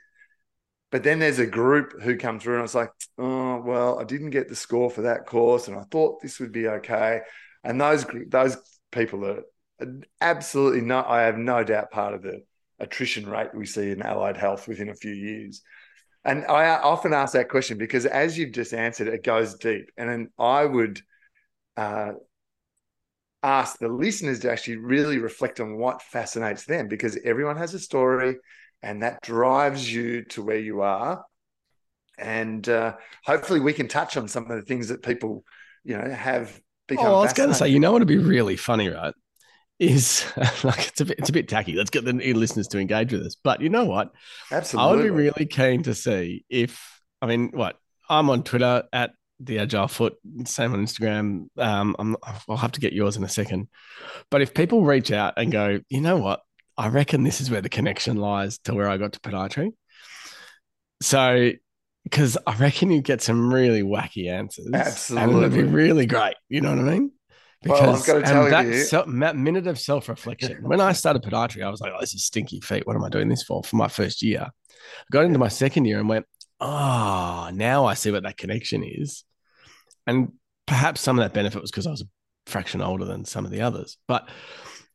But 0.90 1.02
then 1.02 1.18
there's 1.18 1.38
a 1.38 1.46
group 1.46 2.00
who 2.02 2.16
come 2.16 2.38
through 2.38 2.56
and 2.56 2.64
it's 2.64 2.74
like, 2.74 2.90
oh, 3.18 3.60
well, 3.60 3.98
I 3.98 4.04
didn't 4.04 4.30
get 4.30 4.48
the 4.48 4.56
score 4.56 4.90
for 4.90 5.02
that 5.02 5.26
course 5.26 5.68
and 5.68 5.76
I 5.76 5.82
thought 5.90 6.22
this 6.22 6.38
would 6.40 6.52
be 6.52 6.68
okay. 6.68 7.20
And 7.64 7.80
those 7.80 8.06
those 8.28 8.56
people 8.92 9.24
are 9.26 9.42
absolutely 10.20 10.82
no, 10.82 11.04
I 11.04 11.22
have 11.22 11.38
no 11.38 11.64
doubt 11.64 11.90
part 11.90 12.14
of 12.14 12.22
the 12.22 12.42
attrition 12.78 13.28
rate 13.28 13.54
we 13.54 13.66
see 13.66 13.90
in 13.90 14.02
allied 14.02 14.36
health 14.36 14.68
within 14.68 14.88
a 14.88 14.94
few 14.94 15.12
years. 15.12 15.62
And 16.26 16.44
I 16.46 16.76
often 16.80 17.12
ask 17.12 17.34
that 17.34 17.48
question 17.48 17.78
because, 17.78 18.04
as 18.04 18.36
you've 18.36 18.52
just 18.52 18.74
answered, 18.74 19.06
it 19.06 19.22
goes 19.22 19.54
deep. 19.54 19.90
And 19.96 20.08
then 20.08 20.30
I 20.36 20.64
would 20.64 21.00
uh, 21.76 22.14
ask 23.44 23.78
the 23.78 23.88
listeners 23.88 24.40
to 24.40 24.50
actually 24.50 24.78
really 24.78 25.18
reflect 25.18 25.60
on 25.60 25.78
what 25.78 26.02
fascinates 26.02 26.64
them 26.64 26.88
because 26.88 27.16
everyone 27.24 27.56
has 27.56 27.74
a 27.74 27.78
story 27.78 28.38
and 28.82 29.04
that 29.04 29.22
drives 29.22 29.90
you 29.92 30.24
to 30.24 30.42
where 30.42 30.58
you 30.58 30.80
are. 30.80 31.24
And 32.18 32.68
uh, 32.68 32.96
hopefully, 33.24 33.60
we 33.60 33.72
can 33.72 33.86
touch 33.86 34.16
on 34.16 34.26
some 34.26 34.50
of 34.50 34.56
the 34.56 34.62
things 34.62 34.88
that 34.88 35.04
people, 35.04 35.44
you 35.84 35.96
know, 35.96 36.10
have 36.10 36.60
become. 36.88 37.06
Oh, 37.06 37.18
I 37.18 37.22
was 37.22 37.34
going 37.34 37.50
to 37.50 37.54
say, 37.54 37.68
you 37.68 37.78
know, 37.78 37.92
what 37.92 38.00
would 38.00 38.08
be 38.08 38.18
really 38.18 38.56
funny, 38.56 38.88
right? 38.88 39.14
Is 39.78 40.24
like 40.64 40.88
it's 40.88 41.00
a 41.00 41.04
bit 41.04 41.18
it's 41.18 41.28
a 41.28 41.32
bit 41.32 41.48
tacky. 41.48 41.74
Let's 41.74 41.90
get 41.90 42.04
the 42.04 42.12
listeners 42.12 42.68
to 42.68 42.78
engage 42.78 43.12
with 43.12 43.22
us. 43.22 43.36
But 43.42 43.60
you 43.60 43.68
know 43.68 43.84
what? 43.84 44.12
Absolutely. 44.50 44.88
I 44.88 44.94
would 44.94 45.02
be 45.02 45.10
really 45.10 45.46
keen 45.46 45.82
to 45.84 45.94
see 45.94 46.44
if 46.48 47.00
I 47.20 47.26
mean 47.26 47.50
what 47.52 47.76
I'm 48.08 48.30
on 48.30 48.42
Twitter 48.42 48.84
at 48.92 49.12
the 49.40 49.58
Agile 49.58 49.88
Foot, 49.88 50.16
same 50.44 50.72
on 50.72 50.84
Instagram. 50.84 51.48
Um, 51.58 51.96
I'm, 51.98 52.16
I'll 52.48 52.56
have 52.56 52.72
to 52.72 52.80
get 52.80 52.92
yours 52.92 53.16
in 53.16 53.24
a 53.24 53.28
second. 53.28 53.68
But 54.30 54.40
if 54.40 54.54
people 54.54 54.84
reach 54.84 55.12
out 55.12 55.34
and 55.36 55.52
go, 55.52 55.80
you 55.88 56.00
know 56.00 56.16
what? 56.16 56.40
I 56.78 56.88
reckon 56.88 57.22
this 57.22 57.40
is 57.40 57.50
where 57.50 57.60
the 57.60 57.68
connection 57.68 58.16
lies 58.16 58.58
to 58.60 58.74
where 58.74 58.88
I 58.88 58.96
got 58.96 59.12
to 59.14 59.20
podiatry. 59.20 59.72
So, 61.02 61.52
because 62.04 62.38
I 62.46 62.56
reckon 62.56 62.90
you 62.90 63.02
get 63.02 63.22
some 63.22 63.52
really 63.52 63.82
wacky 63.82 64.30
answers. 64.30 64.68
Absolutely. 64.72 65.34
And 65.34 65.42
it'd 65.42 65.52
be 65.52 65.62
really 65.64 66.06
great. 66.06 66.34
You 66.48 66.60
know 66.60 66.70
what 66.70 66.78
I 66.78 66.82
mean? 66.82 67.12
Because 67.62 67.80
well, 67.80 67.96
I've 67.96 68.06
got 68.06 68.12
to 68.12 68.18
um, 68.18 68.24
tell 68.24 68.50
that, 68.50 68.66
you, 68.66 68.84
so, 68.84 69.04
that 69.06 69.36
minute 69.36 69.66
of 69.66 69.78
self 69.78 70.08
reflection. 70.08 70.58
when 70.62 70.80
I 70.80 70.92
started 70.92 71.22
podiatry, 71.22 71.64
I 71.64 71.70
was 71.70 71.80
like, 71.80 71.92
"Oh, 71.94 72.00
this 72.00 72.14
is 72.14 72.24
stinky 72.24 72.60
feet. 72.60 72.86
What 72.86 72.96
am 72.96 73.04
I 73.04 73.08
doing 73.08 73.28
this 73.28 73.42
for?" 73.42 73.62
For 73.62 73.76
my 73.76 73.88
first 73.88 74.22
year, 74.22 74.46
I 74.46 75.04
got 75.10 75.24
into 75.24 75.38
my 75.38 75.48
second 75.48 75.86
year 75.86 75.98
and 75.98 76.08
went, 76.08 76.26
"Oh, 76.60 77.50
now 77.52 77.86
I 77.86 77.94
see 77.94 78.10
what 78.10 78.22
that 78.24 78.36
connection 78.36 78.84
is." 78.84 79.24
And 80.06 80.32
perhaps 80.66 81.00
some 81.00 81.18
of 81.18 81.24
that 81.24 81.32
benefit 81.32 81.60
was 81.60 81.70
because 81.70 81.86
I 81.86 81.90
was 81.90 82.02
a 82.02 82.06
fraction 82.46 82.82
older 82.82 83.04
than 83.04 83.24
some 83.24 83.44
of 83.44 83.50
the 83.50 83.62
others. 83.62 83.96
But 84.06 84.28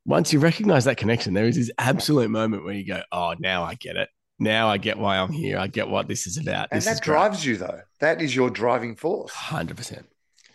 once 0.05 0.31
you 0.31 0.39
recognize 0.39 0.85
that 0.85 0.97
connection, 0.97 1.33
there 1.33 1.45
is 1.45 1.55
this 1.55 1.71
absolute 1.77 2.29
moment 2.29 2.63
where 2.63 2.73
you 2.73 2.85
go, 2.85 3.01
"Oh, 3.11 3.35
now 3.39 3.63
I 3.63 3.75
get 3.75 3.95
it. 3.95 4.09
Now 4.39 4.69
I 4.69 4.77
get 4.77 4.97
why 4.97 5.17
I'm 5.17 5.31
here. 5.31 5.57
I 5.57 5.67
get 5.67 5.89
what 5.89 6.07
this 6.07 6.27
is 6.27 6.37
about." 6.37 6.69
And 6.71 6.77
this 6.77 6.85
that 6.85 7.03
drives 7.03 7.43
you, 7.43 7.57
though. 7.57 7.81
That 7.99 8.21
is 8.21 8.35
your 8.35 8.49
driving 8.49 8.95
force. 8.95 9.31
Hundred 9.31 9.77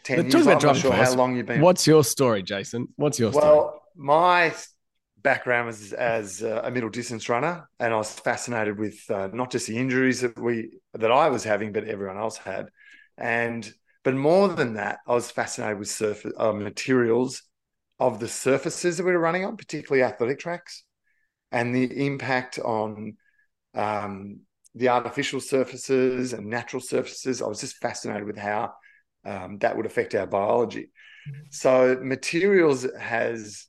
percent. 0.06 0.30
10 0.30 0.30
years. 0.30 0.32
Talk 0.32 0.42
about 0.42 0.64
I'm 0.64 0.66
not 0.68 0.76
sure 0.76 0.92
how 0.92 1.14
long 1.14 1.36
you've 1.36 1.46
been. 1.46 1.60
What's 1.60 1.86
your 1.86 2.04
story, 2.04 2.42
Jason? 2.42 2.88
What's 2.96 3.18
your 3.18 3.30
well, 3.30 3.40
story? 3.40 3.56
Well, 3.56 3.82
my 3.96 4.54
background 5.22 5.66
was 5.66 5.92
as 5.92 6.42
a 6.42 6.70
middle 6.70 6.90
distance 6.90 7.28
runner, 7.28 7.68
and 7.80 7.92
I 7.92 7.96
was 7.96 8.12
fascinated 8.12 8.78
with 8.78 8.98
uh, 9.10 9.28
not 9.32 9.50
just 9.50 9.66
the 9.66 9.76
injuries 9.76 10.20
that 10.20 10.38
we 10.38 10.78
that 10.94 11.10
I 11.10 11.28
was 11.28 11.44
having, 11.44 11.72
but 11.72 11.84
everyone 11.84 12.16
else 12.16 12.36
had, 12.36 12.68
and 13.18 13.70
but 14.04 14.14
more 14.14 14.48
than 14.48 14.74
that, 14.74 14.98
I 15.06 15.14
was 15.14 15.30
fascinated 15.30 15.78
with 15.78 15.88
surface 15.88 16.32
uh, 16.36 16.52
materials 16.52 17.42
of 17.98 18.20
the 18.20 18.28
surfaces 18.28 18.98
that 18.98 19.04
we 19.04 19.12
were 19.12 19.18
running 19.18 19.44
on, 19.44 19.56
particularly 19.56 20.04
athletic 20.04 20.38
tracks, 20.38 20.84
and 21.50 21.74
the 21.74 22.06
impact 22.06 22.58
on 22.58 23.16
um, 23.74 24.40
the 24.76 24.90
artificial 24.90 25.40
surfaces 25.40 26.34
and 26.34 26.46
natural 26.46 26.80
surfaces. 26.80 27.42
I 27.42 27.46
was 27.46 27.60
just 27.60 27.78
fascinated 27.78 28.24
with 28.24 28.36
how 28.36 28.74
um, 29.26 29.58
that 29.58 29.76
would 29.76 29.86
affect 29.86 30.14
our 30.14 30.26
biology. 30.26 30.90
Mm-hmm. 31.28 31.40
So 31.50 31.98
materials 32.02 32.86
has, 32.98 33.66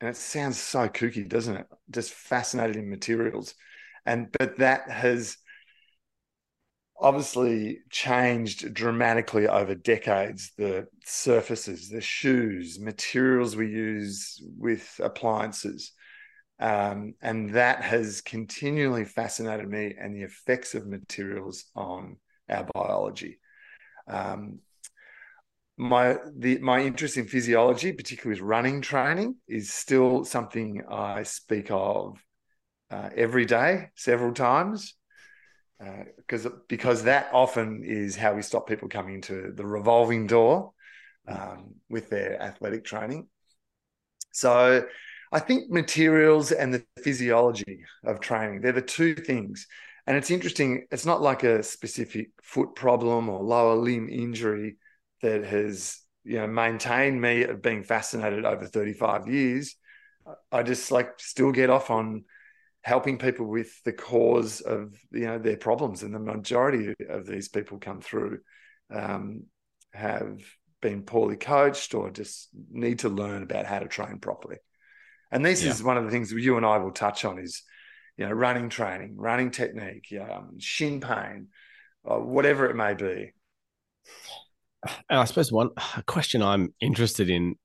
and 0.00 0.10
it 0.10 0.16
sounds 0.16 0.58
so 0.58 0.88
kooky, 0.88 1.28
doesn't 1.28 1.56
it? 1.56 1.66
Just 1.90 2.12
fascinated 2.12 2.76
in 2.76 2.90
materials, 2.90 3.54
and 4.04 4.28
but 4.38 4.58
that 4.58 4.90
has 4.90 5.36
obviously 7.00 7.78
changed 7.90 8.74
dramatically 8.74 9.46
over 9.46 9.74
decades. 9.74 10.52
The 10.58 10.88
surfaces, 11.04 11.88
the 11.88 12.00
shoes, 12.00 12.80
materials 12.80 13.54
we 13.54 13.68
use 13.68 14.42
with 14.58 15.00
appliances. 15.02 15.92
Um, 16.60 17.14
and 17.22 17.50
that 17.50 17.82
has 17.82 18.20
continually 18.20 19.04
fascinated 19.04 19.68
me 19.68 19.94
and 19.96 20.12
the 20.12 20.22
effects 20.22 20.74
of 20.74 20.88
materials 20.88 21.66
on 21.76 22.16
our 22.48 22.66
biology. 22.74 23.38
Um, 24.08 24.58
my 25.78 26.18
the 26.36 26.58
my 26.58 26.80
interest 26.80 27.16
in 27.16 27.26
physiology, 27.26 27.92
particularly 27.92 28.40
with 28.40 28.48
running 28.48 28.80
training, 28.82 29.36
is 29.46 29.72
still 29.72 30.24
something 30.24 30.82
I 30.90 31.22
speak 31.22 31.70
of 31.70 32.18
uh, 32.90 33.10
every 33.16 33.44
day, 33.44 33.90
several 33.94 34.34
times, 34.34 34.94
because 35.78 36.46
uh, 36.46 36.50
because 36.68 37.04
that 37.04 37.30
often 37.32 37.84
is 37.84 38.16
how 38.16 38.34
we 38.34 38.42
stop 38.42 38.66
people 38.68 38.88
coming 38.88 39.14
into 39.14 39.52
the 39.54 39.64
revolving 39.64 40.26
door 40.26 40.72
um, 41.28 41.76
with 41.88 42.10
their 42.10 42.42
athletic 42.42 42.84
training. 42.84 43.28
So, 44.32 44.84
I 45.30 45.38
think 45.38 45.70
materials 45.70 46.50
and 46.50 46.74
the 46.74 46.84
physiology 47.02 47.84
of 48.04 48.18
training 48.18 48.62
they're 48.62 48.72
the 48.72 48.82
two 48.82 49.14
things. 49.14 49.68
And 50.08 50.16
it's 50.16 50.30
interesting. 50.30 50.86
It's 50.90 51.06
not 51.06 51.20
like 51.20 51.44
a 51.44 51.62
specific 51.62 52.30
foot 52.42 52.74
problem 52.74 53.28
or 53.28 53.42
lower 53.42 53.76
limb 53.76 54.08
injury 54.08 54.78
that 55.22 55.44
has 55.44 56.00
you 56.24 56.38
know 56.38 56.46
maintained 56.46 57.20
me 57.20 57.44
of 57.44 57.62
being 57.62 57.82
fascinated 57.82 58.44
over 58.44 58.66
35 58.66 59.28
years 59.28 59.76
i 60.52 60.62
just 60.62 60.90
like 60.90 61.18
still 61.18 61.52
get 61.52 61.70
off 61.70 61.90
on 61.90 62.24
helping 62.82 63.18
people 63.18 63.46
with 63.46 63.82
the 63.84 63.92
cause 63.92 64.60
of 64.60 64.94
you 65.10 65.26
know 65.26 65.38
their 65.38 65.56
problems 65.56 66.02
and 66.02 66.14
the 66.14 66.18
majority 66.18 66.94
of 67.08 67.26
these 67.26 67.48
people 67.48 67.78
come 67.78 68.00
through 68.00 68.38
um, 68.92 69.44
have 69.92 70.40
been 70.80 71.02
poorly 71.02 71.36
coached 71.36 71.94
or 71.94 72.10
just 72.10 72.48
need 72.70 73.00
to 73.00 73.08
learn 73.08 73.42
about 73.42 73.66
how 73.66 73.78
to 73.78 73.88
train 73.88 74.18
properly 74.18 74.56
and 75.30 75.44
this 75.44 75.64
yeah. 75.64 75.70
is 75.70 75.82
one 75.82 75.96
of 75.96 76.04
the 76.04 76.10
things 76.10 76.32
you 76.32 76.56
and 76.56 76.64
i 76.64 76.78
will 76.78 76.92
touch 76.92 77.24
on 77.24 77.38
is 77.38 77.62
you 78.16 78.26
know 78.26 78.32
running 78.32 78.68
training 78.68 79.16
running 79.16 79.50
technique 79.50 80.12
um, 80.20 80.58
shin 80.58 81.00
pain 81.00 81.48
uh, 82.08 82.16
whatever 82.16 82.70
it 82.70 82.76
may 82.76 82.94
be 82.94 83.32
I 85.10 85.24
suppose 85.24 85.50
one 85.50 85.70
question 86.06 86.42
I'm 86.42 86.74
interested 86.80 87.30
in 87.30 87.56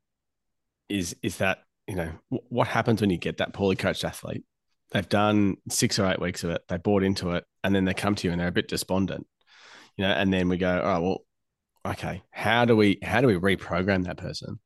is 0.90 1.16
is 1.22 1.38
that 1.38 1.60
you 1.88 1.96
know 1.96 2.12
what 2.30 2.68
happens 2.68 3.02
when 3.02 3.10
you 3.10 3.18
get 3.18 3.38
that 3.38 3.54
poorly 3.54 3.76
coached 3.76 4.04
athlete? 4.04 4.44
They've 4.92 5.08
done 5.08 5.58
six 5.70 5.98
or 5.98 6.10
eight 6.12 6.22
weeks 6.22 6.44
of 6.44 6.52
it, 6.52 6.62
they 6.68 6.78
bought 6.78 7.04
into 7.04 7.32
it, 7.32 7.46
and 7.64 7.74
then 7.74 7.86
they 7.86 7.94
come 7.94 8.16
to 8.16 8.28
you 8.28 8.32
and 8.32 8.40
they're 8.40 8.48
a 8.48 8.52
bit 8.52 8.68
despondent, 8.68 9.26
you 9.98 10.06
know. 10.06 10.12
And 10.12 10.32
then 10.32 10.50
we 10.50 10.58
go, 10.58 10.82
oh 10.84 11.02
well, 11.02 11.26
okay, 11.94 12.24
how 12.32 12.66
do 12.66 12.76
we 12.76 13.00
how 13.04 13.22
do 13.22 13.28
we 13.28 13.36
reprogram 13.36 14.06
that 14.06 14.18
person 14.18 14.60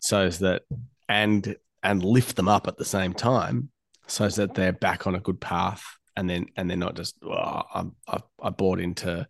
so 0.00 0.28
that 0.28 0.62
and 1.08 1.56
and 1.82 2.04
lift 2.04 2.36
them 2.36 2.48
up 2.48 2.66
at 2.66 2.76
the 2.76 2.84
same 2.84 3.12
time 3.12 3.70
so 4.06 4.28
that 4.28 4.54
they're 4.54 4.72
back 4.72 5.06
on 5.06 5.14
a 5.14 5.20
good 5.20 5.40
path 5.40 5.84
and 6.16 6.28
then 6.28 6.46
and 6.56 6.68
they're 6.68 6.76
not 6.76 6.96
just 6.96 7.16
oh, 7.24 7.62
I'm, 7.74 7.94
I, 8.08 8.20
I 8.42 8.50
bought 8.50 8.80
into 8.80 9.26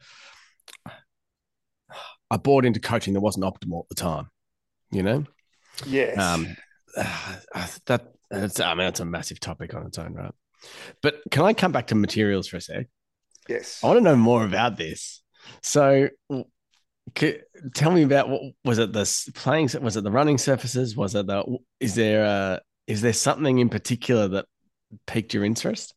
I 2.31 2.37
bought 2.37 2.65
into 2.65 2.81
coaching 2.81 3.15
that 3.15 3.21
wasn't 3.21 3.45
optimal 3.45 3.85
at 3.85 3.89
the 3.89 3.95
time. 3.95 4.29
You 4.91 5.03
know. 5.03 5.25
Yes. 5.87 6.19
Um, 6.19 6.57
that 7.87 8.13
that's, 8.31 8.61
I 8.61 8.75
mean, 8.75 8.87
it's 8.89 9.01
a 9.01 9.05
massive 9.05 9.41
topic 9.41 9.75
on 9.75 9.87
its 9.87 9.99
own, 9.99 10.15
right? 10.15 10.33
But 11.03 11.21
can 11.31 11.45
I 11.45 11.53
come 11.53 11.73
back 11.73 11.89
to 11.89 11.95
materials 11.95 12.49
for 12.49 12.57
a 12.57 12.61
sec? 12.61 12.87
Yes. 13.49 13.81
I 13.83 13.89
want 13.89 13.99
to 13.99 14.05
know 14.05 14.17
more 14.17 14.45
about 14.45 14.77
this. 14.77 15.23
So, 15.63 16.09
tell 17.15 17.93
me 17.93 18.03
about 18.03 18.29
what 18.29 18.43
was 18.65 18.79
it? 18.79 18.93
The 18.93 19.31
playing 19.35 19.69
was 19.81 19.97
it 19.97 20.03
the 20.03 20.11
running 20.11 20.39
surfaces? 20.39 20.97
Was 20.97 21.15
it 21.15 21.27
the? 21.27 21.59
Is 21.79 21.95
there 21.95 22.25
a? 22.25 22.61
Is 22.87 23.01
there 23.01 23.13
something 23.13 23.59
in 23.59 23.69
particular 23.69 24.29
that 24.29 24.47
piqued 25.07 25.35
your 25.35 25.45
interest? 25.45 25.95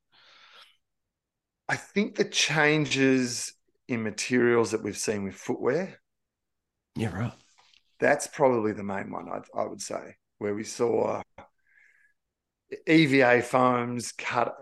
I 1.68 1.76
think 1.76 2.16
the 2.16 2.26
changes 2.26 3.54
in 3.88 4.04
materials 4.04 4.72
that 4.72 4.84
we've 4.84 4.98
seen 4.98 5.24
with 5.24 5.36
footwear 5.36 6.00
yeah, 7.00 7.16
right. 7.16 7.32
That's 8.00 8.28
probably 8.28 8.74
the 8.74 8.84
main 8.84 9.10
one, 9.12 9.28
I, 9.30 9.60
I 9.60 9.66
would 9.66 9.82
say, 9.82 10.16
where 10.38 10.54
we 10.54 10.64
saw 10.66 11.22
EVA 12.88 13.42
foams 13.42 14.12
cut 14.12 14.54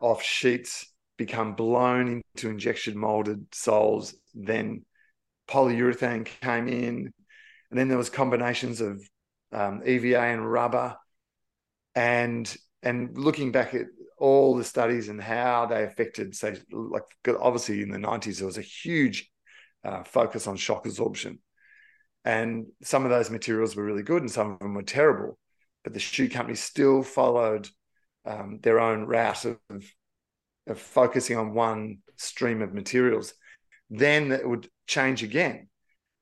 off 0.00 0.22
sheets 0.22 0.92
become 1.16 1.54
blown 1.54 2.22
into 2.34 2.50
injection 2.50 2.96
molded 2.96 3.46
soles. 3.54 4.14
Then 4.34 4.84
polyurethane 5.48 6.26
came 6.26 6.68
in, 6.68 7.12
and 7.70 7.78
then 7.78 7.88
there 7.88 7.98
was 7.98 8.10
combinations 8.10 8.80
of 8.80 9.02
um, 9.52 9.82
EVA 9.84 10.20
and 10.20 10.50
rubber, 10.50 10.94
and 11.94 12.54
and 12.82 13.16
looking 13.16 13.50
back 13.50 13.74
at 13.74 13.86
all 14.18 14.56
the 14.56 14.64
studies 14.64 15.08
and 15.08 15.22
how 15.22 15.66
they 15.66 15.84
affected, 15.84 16.34
say, 16.34 16.58
like 16.70 17.04
obviously 17.40 17.80
in 17.82 17.90
the 17.90 17.98
nineties 17.98 18.38
there 18.38 18.46
was 18.46 18.58
a 18.58 18.62
huge 18.62 19.30
uh, 19.84 20.02
focus 20.04 20.46
on 20.46 20.56
shock 20.56 20.86
absorption, 20.86 21.38
and 22.28 22.66
some 22.82 23.06
of 23.06 23.10
those 23.10 23.30
materials 23.30 23.74
were 23.74 23.84
really 23.84 24.02
good 24.02 24.20
and 24.20 24.30
some 24.30 24.52
of 24.52 24.58
them 24.58 24.74
were 24.74 24.82
terrible. 24.82 25.38
But 25.82 25.94
the 25.94 25.98
shoe 25.98 26.28
company 26.28 26.56
still 26.56 27.02
followed 27.02 27.70
um, 28.26 28.58
their 28.62 28.80
own 28.80 29.06
route 29.06 29.46
of, 29.46 29.56
of 30.66 30.78
focusing 30.78 31.38
on 31.38 31.54
one 31.54 32.00
stream 32.16 32.60
of 32.60 32.74
materials, 32.74 33.32
then 33.88 34.30
it 34.30 34.46
would 34.46 34.68
change 34.86 35.22
again. 35.22 35.70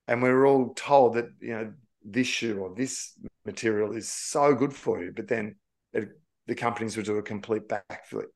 And 0.07 0.23
we 0.23 0.29
were 0.29 0.47
all 0.47 0.75
told 0.75 1.15
that, 1.15 1.27
you 1.41 1.55
know, 1.55 1.73
this 2.05 2.29
shoe 2.29 2.61
or 2.61 2.73
this 2.73 3.19
material 3.45 3.91
is 3.91 4.09
so 4.09 4.55
good 4.55 4.73
for 4.73 5.03
you, 5.03 5.13
but 5.13 5.27
then 5.27 5.57
it, 5.93 6.09
the 6.47 6.55
companies 6.55 6.97
would 6.97 7.07
do 7.07 7.19
a 7.19 7.23
complete 7.23 7.69
backflip. 7.69 8.27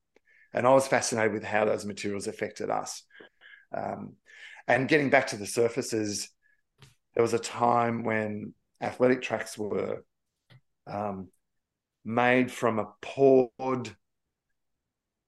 And 0.52 0.66
I 0.66 0.70
was 0.70 0.88
fascinated 0.88 1.34
with 1.34 1.44
how 1.44 1.66
those 1.66 1.86
materials 1.86 2.26
affected 2.26 2.68
us. 2.68 3.04
Um, 3.72 4.14
and 4.66 4.88
getting 4.88 5.08
back 5.08 5.28
to 5.28 5.36
the 5.36 5.46
surfaces, 5.46 6.30
there 7.14 7.22
was 7.22 7.34
a 7.34 7.38
time 7.38 8.04
when 8.04 8.54
athletic 8.80 9.22
tracks 9.22 9.58
were 9.58 10.04
um, 10.86 11.28
made 12.04 12.50
from 12.50 12.78
a 12.78 12.88
poured, 13.00 13.94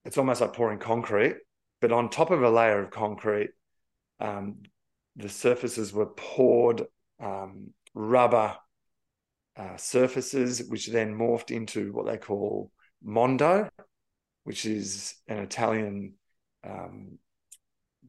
it's 0.05 0.19
almost 0.19 0.41
like 0.41 0.53
pouring 0.53 0.79
concrete, 0.79 1.37
but 1.81 1.93
on 1.93 2.09
top 2.09 2.31
of 2.31 2.43
a 2.43 2.51
layer 2.51 2.83
of 2.83 2.91
concrete, 2.91 3.51
um, 4.21 4.63
the 5.17 5.29
surfaces 5.29 5.93
were 5.93 6.07
poured 6.07 6.87
um, 7.21 7.71
rubber 7.95 8.57
uh, 9.57 9.77
surfaces, 9.77 10.65
which 10.69 10.87
then 10.87 11.15
morphed 11.15 11.51
into 11.51 11.93
what 11.93 12.07
they 12.07 12.17
call 12.17 12.71
Mondo, 13.03 13.69
which 14.45 14.65
is 14.65 15.15
an 15.29 15.39
Italian 15.39 16.15
um, 16.65 17.19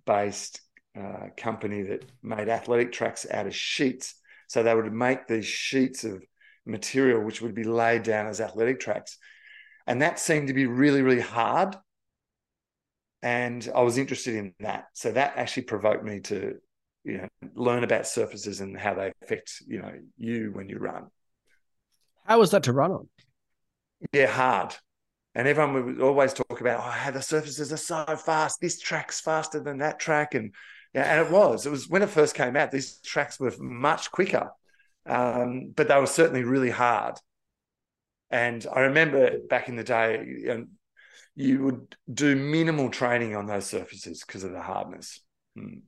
based 0.06 0.62
uh, 0.98 1.28
company 1.38 1.84
that 1.84 2.06
made 2.22 2.50
athletic 2.50 2.92
tracks 2.92 3.26
out 3.30 3.48
of 3.48 3.56
sheets. 3.56 4.16
So 4.48 4.62
they 4.62 4.76
would 4.76 4.92
make 4.94 5.28
these 5.28 5.46
sheets 5.46 6.04
of 6.04 6.24
material 6.66 7.22
which 7.22 7.42
would 7.42 7.56
be 7.56 7.64
laid 7.64 8.04
down 8.04 8.28
as 8.28 8.40
athletic 8.40 8.80
tracks. 8.80 9.18
And 9.88 10.02
that 10.02 10.20
seemed 10.20 10.48
to 10.48 10.54
be 10.54 10.66
really, 10.66 11.02
really 11.02 11.22
hard. 11.22 11.76
And 13.22 13.70
I 13.74 13.82
was 13.82 13.98
interested 13.98 14.36
in 14.36 14.54
that. 14.60 14.86
So 14.94 15.12
that 15.12 15.34
actually 15.38 15.64
provoked 15.64 16.04
me 16.04 16.20
to, 16.22 16.56
you 17.04 17.18
know, 17.18 17.28
learn 17.56 17.84
about 17.84 18.08
surfaces 18.08 18.62
and 18.62 18.78
how 18.78 18.94
they 18.94 19.12
affect, 19.22 19.64
you 19.68 19.82
know, 19.82 19.94
you 20.18 20.52
when 20.54 20.70
you 20.70 20.78
run. 20.78 21.08
How 22.26 22.40
was 22.40 22.52
that 22.52 22.64
to 22.64 22.74
run 22.74 22.92
on? 22.92 23.10
Yeah, 24.12 24.28
hard. 24.28 24.76
And 25.36 25.48
everyone 25.48 25.86
would 25.86 26.02
always 26.02 26.34
talk 26.34 26.62
about, 26.62 26.80
oh, 26.80 26.90
how 26.90 27.12
the 27.12 27.22
surfaces 27.22 27.74
are 27.74 27.78
so 27.78 28.06
fast. 28.16 28.62
This 28.62 28.80
track's 28.80 29.20
faster 29.20 29.60
than 29.60 29.80
that 29.80 30.00
track. 30.00 30.36
And 30.36 30.54
yeah, 30.94 31.04
and 31.04 31.26
it 31.26 31.32
was. 31.32 31.66
It 31.66 31.72
was 31.72 31.90
when 31.90 32.04
it 32.04 32.10
first 32.10 32.36
came 32.36 32.56
out, 32.56 32.72
these 32.72 33.00
tracks 33.00 33.40
were 33.40 33.54
much 33.60 34.12
quicker. 34.12 34.52
Um, 35.06 35.74
but 35.76 35.88
they 35.88 36.00
were 36.00 36.06
certainly 36.06 36.44
really 36.44 36.70
hard. 36.70 37.16
And 38.30 38.66
I 38.74 38.82
remember 38.82 39.38
back 39.50 39.68
in 39.68 39.76
the 39.76 39.84
day, 39.84 40.24
you, 40.26 40.48
know, 40.48 40.66
you 41.36 41.64
would 41.64 41.96
do 42.12 42.36
minimal 42.36 42.90
training 42.90 43.36
on 43.36 43.46
those 43.46 43.66
surfaces 43.66 44.24
because 44.26 44.44
of 44.44 44.52
the 44.54 44.62
hardness. 44.62 45.22
Hmm. 45.56 45.80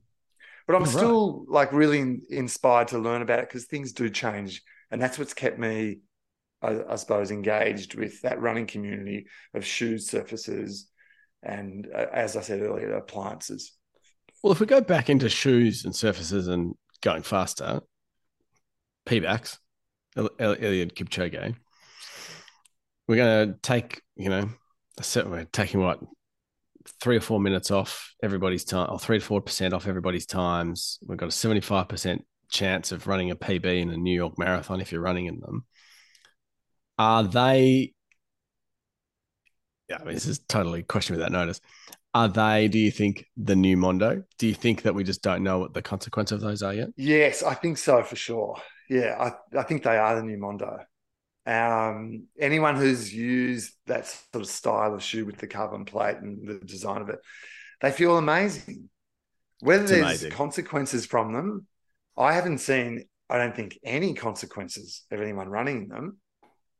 But 0.66 0.76
I'm 0.76 0.86
still 0.86 1.44
like 1.48 1.72
really 1.72 2.18
inspired 2.28 2.88
to 2.88 2.98
learn 2.98 3.22
about 3.22 3.38
it 3.38 3.48
because 3.48 3.66
things 3.66 3.92
do 3.92 4.10
change. 4.10 4.62
And 4.90 5.00
that's 5.00 5.18
what's 5.18 5.32
kept 5.32 5.58
me 5.58 6.00
I, 6.62 6.80
I, 6.88 6.96
suppose, 6.96 7.30
engaged 7.30 7.94
with 7.94 8.22
that 8.22 8.40
running 8.40 8.66
community 8.66 9.26
of 9.54 9.64
shoes, 9.64 10.08
surfaces, 10.08 10.88
and 11.42 11.88
uh, 11.94 12.06
as 12.12 12.36
I 12.36 12.40
said 12.40 12.62
earlier, 12.62 12.94
appliances. 12.94 13.75
Well, 14.46 14.52
if 14.52 14.60
we 14.60 14.66
go 14.66 14.80
back 14.80 15.10
into 15.10 15.28
shoes 15.28 15.84
and 15.84 15.92
surfaces 15.92 16.46
and 16.46 16.76
going 17.00 17.24
faster, 17.24 17.80
Eliud 19.08 19.58
Kipchoge, 20.38 21.56
we're 23.08 23.16
going 23.16 23.48
to 23.48 23.58
take, 23.60 24.02
you 24.14 24.28
know, 24.28 24.48
we're 25.16 25.44
taking 25.46 25.80
what 25.80 25.98
three 27.00 27.16
or 27.16 27.20
four 27.20 27.40
minutes 27.40 27.72
off 27.72 28.14
everybody's 28.22 28.64
time, 28.64 28.88
or 28.88 29.00
three 29.00 29.18
to 29.18 29.24
four 29.24 29.40
percent 29.40 29.74
off 29.74 29.88
everybody's 29.88 30.26
times. 30.26 31.00
We've 31.04 31.18
got 31.18 31.30
a 31.30 31.32
seventy-five 31.32 31.88
percent 31.88 32.24
chance 32.48 32.92
of 32.92 33.08
running 33.08 33.32
a 33.32 33.36
PB 33.36 33.64
in 33.64 33.90
a 33.90 33.96
New 33.96 34.14
York 34.14 34.38
Marathon 34.38 34.80
if 34.80 34.92
you're 34.92 35.00
running 35.00 35.26
in 35.26 35.40
them. 35.40 35.64
Are 37.00 37.24
they? 37.24 37.94
Yeah, 39.90 39.96
I 40.00 40.04
mean, 40.04 40.14
this 40.14 40.26
is 40.26 40.38
totally 40.38 40.84
question 40.84 41.16
without 41.16 41.32
notice. 41.32 41.60
Are 42.16 42.28
they? 42.28 42.68
Do 42.68 42.78
you 42.78 42.90
think 42.90 43.26
the 43.36 43.54
new 43.54 43.76
Mondo? 43.76 44.22
Do 44.38 44.46
you 44.46 44.54
think 44.54 44.80
that 44.82 44.94
we 44.94 45.04
just 45.04 45.20
don't 45.20 45.42
know 45.42 45.58
what 45.58 45.74
the 45.74 45.82
consequence 45.82 46.32
of 46.32 46.40
those 46.40 46.62
are 46.62 46.72
yet? 46.72 46.88
Yes, 46.96 47.42
I 47.42 47.52
think 47.52 47.76
so 47.76 48.02
for 48.02 48.16
sure. 48.16 48.56
Yeah, 48.88 49.16
I, 49.20 49.58
I 49.58 49.64
think 49.64 49.82
they 49.82 49.98
are 49.98 50.16
the 50.16 50.22
new 50.22 50.38
Mondo. 50.38 50.78
Um, 51.44 52.28
anyone 52.40 52.76
who's 52.76 53.12
used 53.12 53.74
that 53.84 54.06
sort 54.06 54.44
of 54.44 54.46
style 54.46 54.94
of 54.94 55.02
shoe 55.02 55.26
with 55.26 55.36
the 55.36 55.46
carbon 55.46 55.84
plate 55.84 56.16
and 56.16 56.48
the 56.48 56.54
design 56.64 57.02
of 57.02 57.10
it, 57.10 57.18
they 57.82 57.92
feel 57.92 58.16
amazing. 58.16 58.88
Whether 59.60 59.82
it's 59.82 59.90
there's 59.90 60.02
amazing. 60.02 60.30
consequences 60.30 61.04
from 61.04 61.34
them, 61.34 61.66
I 62.16 62.32
haven't 62.32 62.58
seen. 62.58 63.04
I 63.28 63.36
don't 63.36 63.54
think 63.54 63.78
any 63.84 64.14
consequences 64.14 65.02
of 65.10 65.20
anyone 65.20 65.50
running 65.50 65.88
them. 65.88 66.16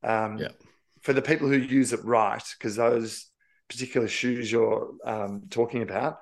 Um, 0.03 0.38
yeah. 0.38 0.49
For 1.03 1.12
the 1.12 1.20
people 1.20 1.49
who 1.49 1.59
use 1.59 1.92
it 1.92 2.03
right, 2.05 2.42
because 2.59 2.77
those 2.77 3.27
particular 3.68 4.09
shoes 4.09 4.50
you're 4.50 4.92
um, 5.05 5.44
talking 5.50 5.83
about, 5.83 6.18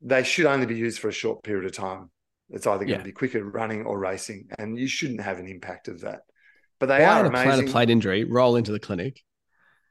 they 0.00 0.22
should 0.22 0.46
only 0.46 0.66
be 0.66 0.76
used 0.76 0.98
for 0.98 1.08
a 1.08 1.12
short 1.12 1.42
period 1.42 1.64
of 1.64 1.72
time. 1.72 2.10
It's 2.50 2.66
either 2.66 2.84
going 2.84 2.90
yeah. 2.90 2.98
to 2.98 3.04
be 3.04 3.12
quicker 3.12 3.42
running 3.42 3.84
or 3.84 3.98
racing, 3.98 4.48
and 4.58 4.78
you 4.78 4.86
shouldn't 4.86 5.22
have 5.22 5.38
an 5.38 5.48
impact 5.48 5.88
of 5.88 6.02
that. 6.02 6.20
But 6.78 6.86
they 6.86 7.04
are 7.04 7.34
I 7.34 7.44
had 7.44 7.60
a 7.60 7.70
plate 7.70 7.90
injury, 7.90 8.24
roll 8.24 8.56
into 8.56 8.72
the 8.72 8.78
clinic. 8.78 9.22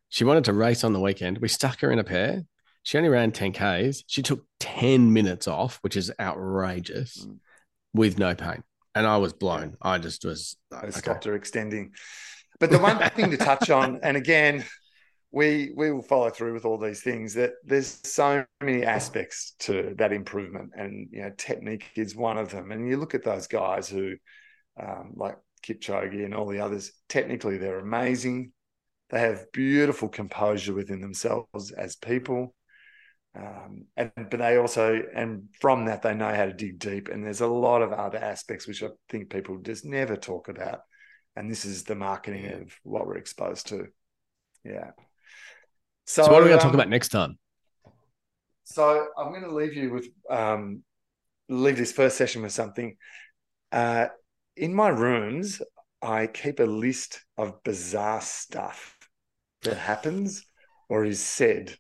She 0.09 0.23
wanted 0.23 0.43
to 0.45 0.53
race 0.53 0.83
on 0.83 0.93
the 0.93 0.99
weekend. 0.99 1.39
We 1.39 1.47
stuck 1.47 1.79
her 1.79 1.91
in 1.91 1.97
a 1.97 2.03
pair. 2.03 2.43
She 2.83 2.97
only 2.97 3.09
ran 3.09 3.31
10 3.31 3.53
Ks. 3.53 4.03
She 4.05 4.21
took 4.21 4.45
10 4.59 5.11
minutes 5.11 5.47
off, 5.47 5.79
which 5.81 5.97
is 5.97 6.11
outrageous, 6.19 7.25
mm. 7.25 7.37
with 7.93 8.19
no 8.19 8.35
pain. 8.35 8.63
And 8.93 9.07
I 9.07 9.17
was 9.17 9.33
blown. 9.33 9.75
I 9.81 9.97
just 9.97 10.23
was. 10.23 10.55
I 10.71 10.89
stopped 10.91 11.23
her 11.23 11.33
extending. 11.33 11.93
But 12.59 12.69
the 12.69 12.79
one 12.79 12.97
thing 13.11 13.31
to 13.31 13.37
touch 13.37 13.69
on, 13.69 13.99
and 14.03 14.15
again, 14.15 14.63
we 15.33 15.71
we 15.75 15.91
will 15.91 16.01
follow 16.01 16.29
through 16.29 16.53
with 16.53 16.63
all 16.63 16.77
these 16.77 17.01
things. 17.01 17.33
That 17.33 17.53
there's 17.65 17.99
so 18.07 18.45
many 18.61 18.83
aspects 18.85 19.55
to 19.59 19.93
that 19.97 20.13
improvement, 20.13 20.71
and 20.77 21.09
you 21.11 21.21
know, 21.21 21.31
technique 21.37 21.85
is 21.95 22.15
one 22.15 22.37
of 22.37 22.51
them. 22.51 22.71
And 22.71 22.87
you 22.87 22.97
look 22.97 23.15
at 23.15 23.23
those 23.23 23.47
guys 23.47 23.89
who, 23.89 24.13
um, 24.81 25.13
like 25.15 25.37
Kipchoge 25.65 26.23
and 26.23 26.33
all 26.33 26.47
the 26.47 26.59
others, 26.59 26.91
technically 27.09 27.57
they're 27.57 27.79
amazing. 27.79 28.51
They 29.09 29.19
have 29.19 29.51
beautiful 29.51 30.09
composure 30.09 30.73
within 30.73 31.01
themselves 31.01 31.71
as 31.71 31.95
people. 31.95 32.55
Um, 33.35 33.85
and 33.97 34.11
but 34.15 34.39
they 34.39 34.57
also 34.57 35.01
and 35.15 35.49
from 35.59 35.85
that 35.85 36.03
they 36.03 36.13
know 36.13 36.33
how 36.33 36.45
to 36.45 36.53
dig 36.53 36.77
deep 36.77 37.07
and 37.09 37.25
there's 37.25 37.41
a 37.41 37.47
lot 37.47 37.81
of 37.81 37.91
other 37.91 38.19
aspects 38.19 38.67
which 38.67 38.83
i 38.83 38.89
think 39.09 39.31
people 39.31 39.57
just 39.57 39.85
never 39.85 40.15
talk 40.15 40.49
about 40.49 40.81
and 41.35 41.49
this 41.49 41.65
is 41.65 41.83
the 41.83 41.95
marketing 41.95 42.51
of 42.51 42.75
what 42.83 43.07
we're 43.07 43.17
exposed 43.17 43.67
to. 43.67 43.87
Yeah. 44.63 44.91
So, 46.05 46.23
so 46.23 46.31
what 46.31 46.41
are 46.41 46.43
we 46.43 46.49
going 46.49 46.59
to 46.59 46.65
um, 46.65 46.71
talk 46.71 46.73
about 46.73 46.89
next 46.89 47.09
time? 47.09 47.37
So 48.63 49.07
I'm 49.17 49.29
going 49.29 49.43
to 49.43 49.53
leave 49.53 49.73
you 49.73 49.91
with 49.91 50.07
um, 50.29 50.83
leave 51.49 51.77
this 51.77 51.91
first 51.91 52.17
session 52.17 52.41
with 52.41 52.51
something. 52.51 52.97
Uh, 53.71 54.07
in 54.55 54.73
my 54.73 54.89
rooms, 54.89 55.61
I 56.01 56.27
keep 56.27 56.59
a 56.59 56.65
list 56.65 57.23
of 57.37 57.63
bizarre 57.63 58.21
stuff 58.21 58.97
that 59.63 59.77
happens 59.77 60.45
or 60.89 61.05
is 61.05 61.19
said. 61.19 61.75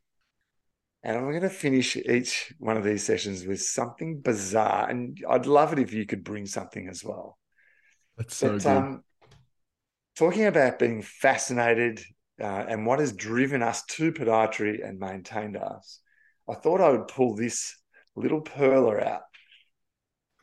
And 1.03 1.17
I'm 1.17 1.29
going 1.29 1.41
to 1.41 1.49
finish 1.49 1.97
each 1.97 2.53
one 2.59 2.77
of 2.77 2.85
these 2.85 3.03
sessions 3.03 3.45
with 3.45 3.61
something 3.61 4.21
bizarre. 4.21 4.89
And 4.89 5.17
I'd 5.29 5.45
love 5.45 5.73
it 5.73 5.79
if 5.79 5.93
you 5.93 6.05
could 6.05 6.23
bring 6.23 6.45
something 6.45 6.87
as 6.87 7.03
well. 7.03 7.37
That's 8.17 8.35
so 8.35 8.53
but, 8.53 8.63
good. 8.63 8.67
Um, 8.67 9.03
talking 10.15 10.45
about 10.45 10.79
being 10.79 11.01
fascinated 11.01 12.01
uh, 12.41 12.65
and 12.67 12.85
what 12.85 12.99
has 12.99 13.13
driven 13.13 13.61
us 13.61 13.83
to 13.85 14.11
podiatry 14.11 14.87
and 14.87 14.99
maintained 14.99 15.57
us, 15.57 15.99
I 16.49 16.55
thought 16.55 16.81
I 16.81 16.89
would 16.89 17.07
pull 17.07 17.35
this 17.35 17.75
little 18.15 18.41
perler 18.41 19.05
out. 19.05 19.21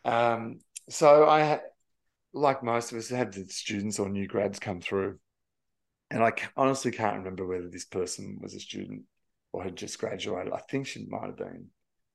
Um, 0.04 0.60
so 0.88 1.28
I, 1.28 1.60
like 2.32 2.62
most 2.62 2.92
of 2.92 2.98
us, 2.98 3.08
had 3.08 3.32
the 3.32 3.44
students 3.46 3.98
or 3.98 4.08
new 4.08 4.26
grads 4.26 4.58
come 4.58 4.80
through, 4.80 5.18
and 6.10 6.22
I 6.22 6.32
honestly 6.56 6.90
can't 6.90 7.18
remember 7.18 7.46
whether 7.46 7.68
this 7.68 7.84
person 7.84 8.38
was 8.40 8.54
a 8.54 8.60
student 8.60 9.02
or 9.52 9.62
had 9.62 9.76
just 9.76 9.98
graduated. 9.98 10.52
I 10.52 10.60
think 10.70 10.86
she 10.86 11.06
might 11.08 11.26
have 11.26 11.36
been 11.36 11.66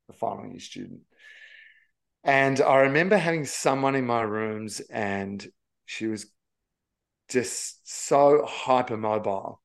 a 0.09 0.13
final 0.13 0.47
year 0.47 0.59
student. 0.59 1.01
And 2.23 2.59
I 2.59 2.81
remember 2.81 3.17
having 3.17 3.45
someone 3.45 3.95
in 3.95 4.05
my 4.05 4.21
rooms, 4.21 4.79
and 4.79 5.45
she 5.85 6.07
was 6.07 6.25
just 7.29 7.87
so 7.87 8.47
hypermobile. 8.47 9.57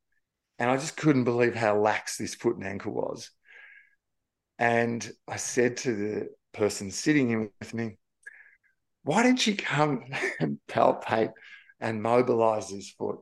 And 0.61 0.71
I 0.71 0.77
just 0.77 0.97
couldn't 0.97 1.25
believe 1.25 1.57
how 1.57 1.79
lax 1.79 2.19
this 2.19 2.37
foot 2.37 2.57
and 2.57 2.67
ankle 2.67 2.93
was. 2.93 3.31
And 4.59 5.11
I 5.27 5.37
said 5.37 5.79
to 5.79 5.95
the 5.95 6.29
person 6.53 6.91
sitting 6.91 7.31
in 7.31 7.51
with 7.59 7.75
me, 7.75 7.97
why 9.03 9.23
didn't 9.23 9.47
you 9.47 9.57
come 9.57 10.05
and 10.39 10.59
palpate 10.69 11.33
and 11.81 12.03
mobilize 12.03 12.69
this 12.69 12.91
foot 12.91 13.19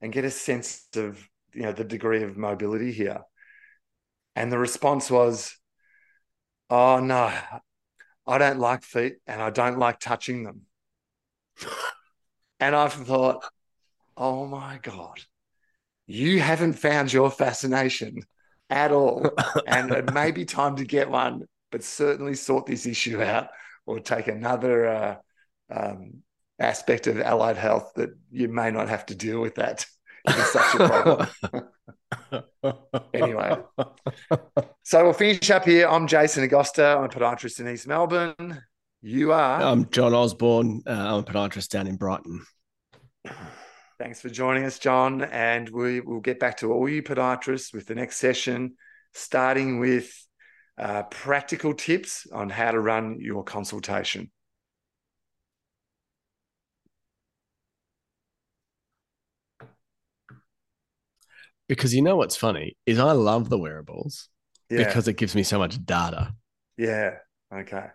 and 0.00 0.12
get 0.12 0.24
a 0.24 0.30
sense 0.30 0.86
of 0.96 1.26
you 1.54 1.62
know 1.62 1.72
the 1.72 1.84
degree 1.84 2.22
of 2.22 2.36
mobility 2.36 2.92
here? 2.92 3.22
And 4.36 4.52
the 4.52 4.58
response 4.58 5.10
was, 5.10 5.56
"Oh 6.70 7.00
no, 7.00 7.32
I 8.26 8.38
don't 8.38 8.58
like 8.58 8.84
feet, 8.84 9.16
and 9.26 9.40
I 9.42 9.50
don't 9.50 9.78
like 9.78 9.98
touching 10.00 10.44
them." 10.44 10.66
and 12.60 12.76
I've 12.76 12.92
thought, 12.92 13.44
"Oh 14.16 14.46
my 14.46 14.78
god, 14.82 15.22
you 16.12 16.40
haven't 16.40 16.74
found 16.74 17.12
your 17.12 17.30
fascination 17.30 18.22
at 18.70 18.92
all, 18.92 19.30
and 19.66 19.90
it 19.90 20.12
may 20.12 20.30
be 20.30 20.44
time 20.60 20.76
to 20.76 20.84
get 20.84 21.10
one, 21.10 21.46
but 21.70 21.82
certainly 21.82 22.34
sort 22.34 22.66
this 22.66 22.86
issue 22.86 23.22
out 23.22 23.48
or 23.86 24.00
take 24.00 24.28
another." 24.28 24.86
Uh, 24.86 25.16
um, 25.70 26.22
aspect 26.58 27.06
of 27.06 27.20
allied 27.20 27.56
health 27.56 27.92
that 27.96 28.10
you 28.30 28.46
may 28.46 28.70
not 28.70 28.88
have 28.88 29.04
to 29.06 29.14
deal 29.14 29.40
with 29.40 29.56
that 29.56 29.84
it's 30.28 30.52
such 30.52 30.74
a 30.76 31.28
problem. 32.62 32.88
anyway, 33.12 33.56
so 34.84 35.02
we'll 35.02 35.12
finish 35.12 35.50
up 35.50 35.64
here. 35.64 35.88
I'm 35.88 36.06
Jason 36.06 36.48
Agosta. 36.48 36.96
I'm 36.96 37.04
a 37.04 37.08
podiatrist 37.08 37.58
in 37.58 37.68
East 37.68 37.88
Melbourne. 37.88 38.62
You 39.00 39.32
are. 39.32 39.60
I'm 39.60 39.90
John 39.90 40.14
Osborne. 40.14 40.82
Uh, 40.86 40.90
I'm 40.90 41.18
a 41.20 41.22
podiatrist 41.24 41.70
down 41.70 41.88
in 41.88 41.96
Brighton. 41.96 42.44
Thanks 44.02 44.20
for 44.20 44.30
joining 44.30 44.64
us, 44.64 44.80
John. 44.80 45.22
And 45.22 45.68
we 45.68 46.00
will 46.00 46.18
get 46.18 46.40
back 46.40 46.56
to 46.56 46.72
all 46.72 46.88
you 46.88 47.04
podiatrists 47.04 47.72
with 47.72 47.86
the 47.86 47.94
next 47.94 48.16
session, 48.16 48.74
starting 49.12 49.78
with 49.78 50.26
uh, 50.76 51.04
practical 51.04 51.72
tips 51.72 52.26
on 52.32 52.50
how 52.50 52.72
to 52.72 52.80
run 52.80 53.20
your 53.20 53.44
consultation. 53.44 54.32
Because 61.68 61.94
you 61.94 62.02
know 62.02 62.16
what's 62.16 62.34
funny 62.34 62.76
is 62.86 62.98
I 62.98 63.12
love 63.12 63.50
the 63.50 63.58
wearables 63.58 64.28
Yeah. 64.68 64.78
because 64.78 65.06
it 65.06 65.16
gives 65.16 65.36
me 65.36 65.44
so 65.44 65.60
much 65.60 65.78
data. 65.86 66.34
yeah. 66.76 67.18
Okay. 67.54 67.86